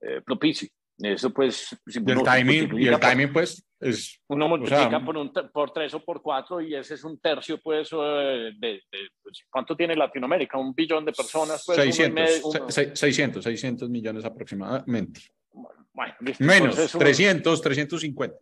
[0.00, 0.68] eh, propicio.
[0.98, 1.76] Eso pues...
[1.86, 4.20] Si el timing, y el timing pues es...
[4.28, 7.90] Uno multiplica por, un, por tres o por cuatro y ese es un tercio pues
[7.90, 8.82] de, de,
[9.22, 10.58] pues, ¿cuánto tiene Latinoamérica?
[10.58, 11.62] Un billón de personas.
[11.64, 15.20] Pues, 600, 600, 600 millones aproximadamente.
[15.92, 18.36] Bueno, Menos, 300, 350.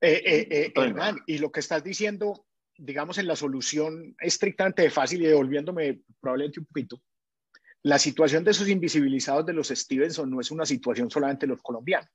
[0.00, 2.46] Eh, eh, eh y lo que estás diciendo,
[2.76, 7.02] digamos, en la solución estrictamente fácil y devolviéndome probablemente un poquito,
[7.82, 11.62] la situación de esos invisibilizados de los Stevenson no es una situación solamente de los
[11.62, 12.10] colombianos.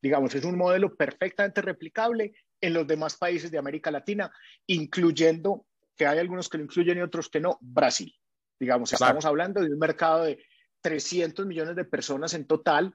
[0.00, 4.32] Digamos, es un modelo perfectamente replicable en los demás países de América Latina,
[4.66, 8.12] incluyendo, que hay algunos que lo incluyen y otros que no, Brasil.
[8.58, 10.42] Digamos, estamos hablando de un mercado de
[10.80, 12.94] 300 millones de personas en total,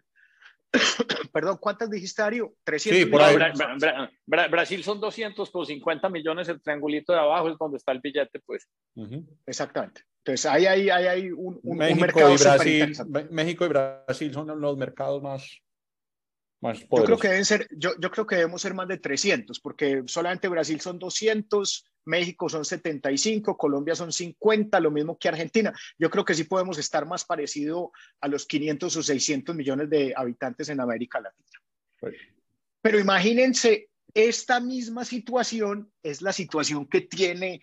[1.33, 2.55] Perdón, ¿cuántas dijiste, Dario?
[2.63, 3.37] 300 sí, por ahí.
[4.25, 8.39] Brasil son 200 por 50 millones, el triangulito de abajo es donde está el billete,
[8.45, 8.67] pues.
[9.45, 10.01] Exactamente.
[10.19, 12.97] Entonces, ahí hay, hay un, México mercado y Brasil,
[13.29, 15.61] México y Brasil son los mercados más,
[16.61, 19.59] más yo creo que deben ser, yo, yo creo que debemos ser más de 300,
[19.61, 25.73] porque solamente Brasil son 200, México son 75, Colombia son 50, lo mismo que Argentina.
[25.99, 30.13] Yo creo que sí podemos estar más parecido a los 500 o 600 millones de
[30.15, 31.59] habitantes en América Latina.
[31.99, 32.15] Pues.
[32.81, 37.59] Pero imagínense, esta misma situación es la situación que tiene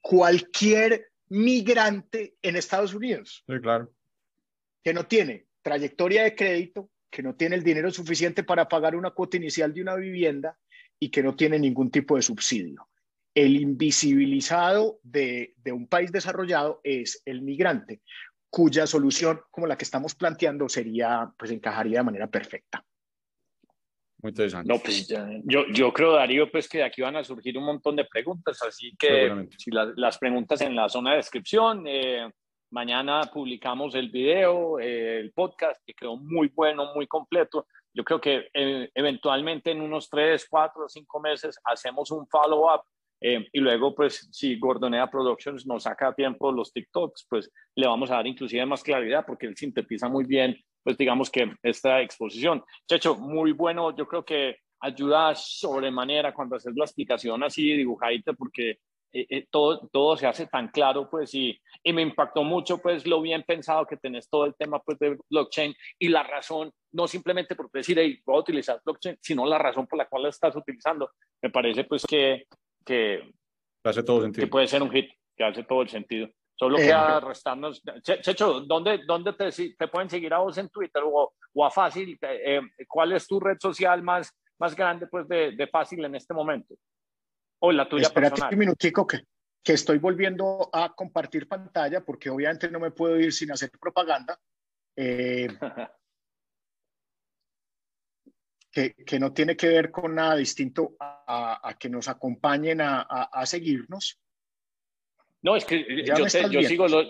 [0.00, 3.44] cualquier migrante en Estados Unidos.
[3.48, 3.90] Sí, claro.
[4.84, 9.10] Que no tiene trayectoria de crédito, que no tiene el dinero suficiente para pagar una
[9.10, 10.58] cuota inicial de una vivienda
[11.00, 12.86] y que no tiene ningún tipo de subsidio
[13.36, 18.00] el invisibilizado de, un país desarrollado es el migrante,
[18.48, 22.82] cuya solución, como la que estamos planteando, sería, pues encajaría de manera perfecta.
[24.22, 24.72] Muy interesante.
[24.72, 25.06] No, pues
[25.44, 28.62] yo, yo creo, Darío, pues que de aquí van a surgir un montón de preguntas,
[28.62, 32.26] así que si las preguntas en la zona de descripción, eh,
[32.70, 37.66] mañana publicamos el video, eh, el podcast, que quedó muy bueno, muy completo.
[37.92, 42.80] Yo creo que eh, eventualmente en unos tres, cuatro, cinco meses hacemos un follow-up
[43.20, 47.86] eh, y luego, pues, si Gordonea Productions nos saca a tiempo los TikToks, pues le
[47.86, 52.00] vamos a dar inclusive más claridad porque él sintetiza muy bien, pues digamos que esta
[52.02, 52.62] exposición.
[52.88, 58.78] Checho, muy bueno, yo creo que ayuda sobremanera cuando haces la explicación así dibujadita porque
[59.12, 63.06] eh, eh, todo, todo se hace tan claro, pues, y, y me impactó mucho, pues,
[63.06, 67.08] lo bien pensado que tenés todo el tema, pues, de blockchain y la razón, no
[67.08, 70.28] simplemente por decir, hey, voy a utilizar blockchain, sino la razón por la cual la
[70.28, 71.12] estás utilizando.
[71.40, 72.44] Me parece, pues, que
[72.86, 73.30] que,
[73.84, 74.46] hace todo sentido.
[74.46, 76.28] que puede ser un hit, que hace todo el sentido.
[76.54, 77.82] Solo eh, queda restarnos.
[78.02, 82.18] Checho, ¿dónde, dónde te, te, pueden seguir a vos en Twitter o, o a Fácil?
[82.22, 86.32] Eh, ¿Cuál es tu red social más, más grande pues, de, de Fácil en este
[86.32, 86.74] momento?
[87.58, 89.20] O la tuya Espérate un minutico que,
[89.62, 94.38] que estoy volviendo a compartir pantalla porque obviamente no me puedo ir sin hacer propaganda.
[94.96, 95.48] Eh,
[99.06, 104.20] que, no tiene que ver con nada distinto a, que nos acompañen a, seguirnos.
[105.42, 107.06] No, es que yo, sigo los,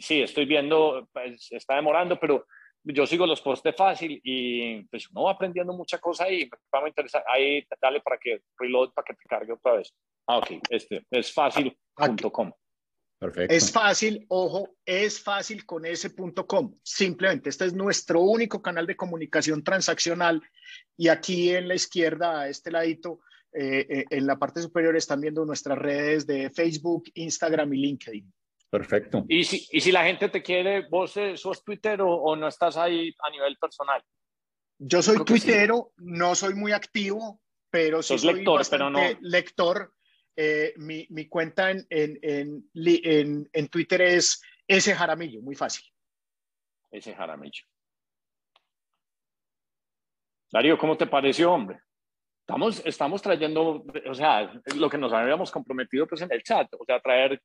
[0.00, 2.46] sí, estoy viendo, pues, está demorando, pero
[2.82, 6.84] yo sigo los posts de fácil y pues uno va aprendiendo mucha cosa ahí, va
[6.84, 9.94] a interesar, ahí dale para que reload para que te cargue otra vez.
[10.26, 12.52] Ah, ok, este es fácil.com.
[13.20, 16.74] Es fácil, ojo, es fácil con ese punto com.
[16.84, 20.40] Simplemente, este es nuestro único canal de comunicación transaccional
[20.96, 23.20] y aquí en la izquierda, a este ladito,
[23.52, 28.32] eh, eh, en la parte superior están viendo nuestras redes de Facebook, Instagram y LinkedIn.
[28.70, 29.24] Perfecto.
[29.28, 32.76] Y si, y si la gente te quiere, vos eh, sos Twitter o, no estás
[32.76, 34.00] ahí a nivel personal.
[34.78, 37.40] Yo soy tuitero, no soy muy activo,
[37.70, 39.00] pero sí soy lector, pero no...
[39.22, 39.92] lector
[40.40, 45.84] eh, mi, mi, cuenta en, en, en, en, Twitter es ese Jaramillo, muy fácil.
[46.92, 47.64] Ese Jaramillo.
[50.52, 51.80] Darío, ¿cómo te pareció, hombre?
[52.42, 56.84] Estamos, estamos trayendo, o sea, lo que nos habíamos comprometido pues en el chat, o
[56.84, 57.42] sea, traer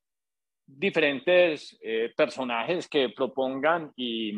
[0.63, 4.33] diferentes eh, personajes que propongan y,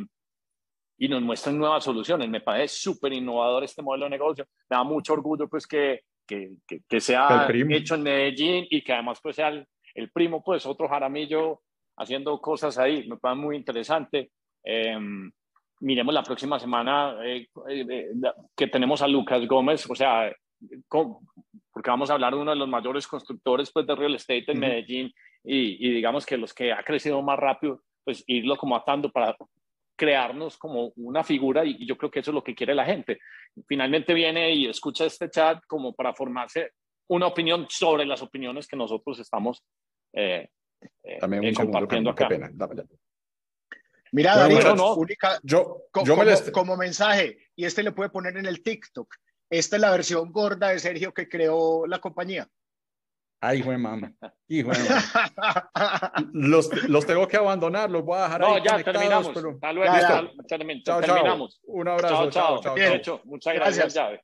[0.98, 2.30] y nos muestren nuevas soluciones.
[2.30, 4.48] Me parece súper innovador este modelo de negocio.
[4.70, 6.56] Me da mucho orgullo pues que que,
[6.88, 11.62] que, sea hecho en Medellín y que además pues sea el, primo, pues otro Jaramillo
[11.98, 13.08] haciendo cosas ahí.
[13.08, 14.32] Me parece muy interesante.
[14.64, 15.32] Em,
[15.80, 18.10] miremos la próxima semana eh, eh,
[18.56, 20.32] que tenemos a Lucas Gómez, o sea,
[20.90, 24.60] porque vamos a hablar de uno de los mayores constructores pues, de real estate en
[24.60, 29.12] Medellín y, y, digamos que los que ha crecido más rápido, pues irlo como atando
[29.12, 29.36] para
[29.96, 33.20] crearnos como una figura y, yo creo que eso es lo que quiere la gente.
[33.68, 36.72] Finalmente viene y escucha este chat como para formarse
[37.08, 39.64] una opinión sobre las opiniones que nosotros estamos
[40.14, 40.50] eh,
[41.04, 42.28] eh, También eh, compartiendo acá.
[42.28, 42.52] Qué pena.
[44.12, 44.60] Mira, David,
[45.44, 46.16] yo, como,
[46.54, 49.14] como mensaje, y este le puede poner en el TikTok,
[49.50, 52.48] esta es la versión gorda de Sergio que creó la compañía.
[53.42, 54.14] Ay, hijo de mamá.
[54.48, 56.14] Hijo de mamá.
[56.34, 59.32] los, los tengo que abandonar, los voy a dejar no, ya terminamos.
[59.34, 59.52] Pero...
[59.52, 59.94] Hasta luego.
[59.94, 60.84] Ya, ya.
[60.84, 61.62] Chao, terminamos.
[61.66, 62.30] Un abrazo.
[62.30, 62.62] Chao, chao.
[62.62, 63.22] chao, chao, chao.
[63.26, 63.94] Muchas gracias.
[63.94, 64.22] gracias.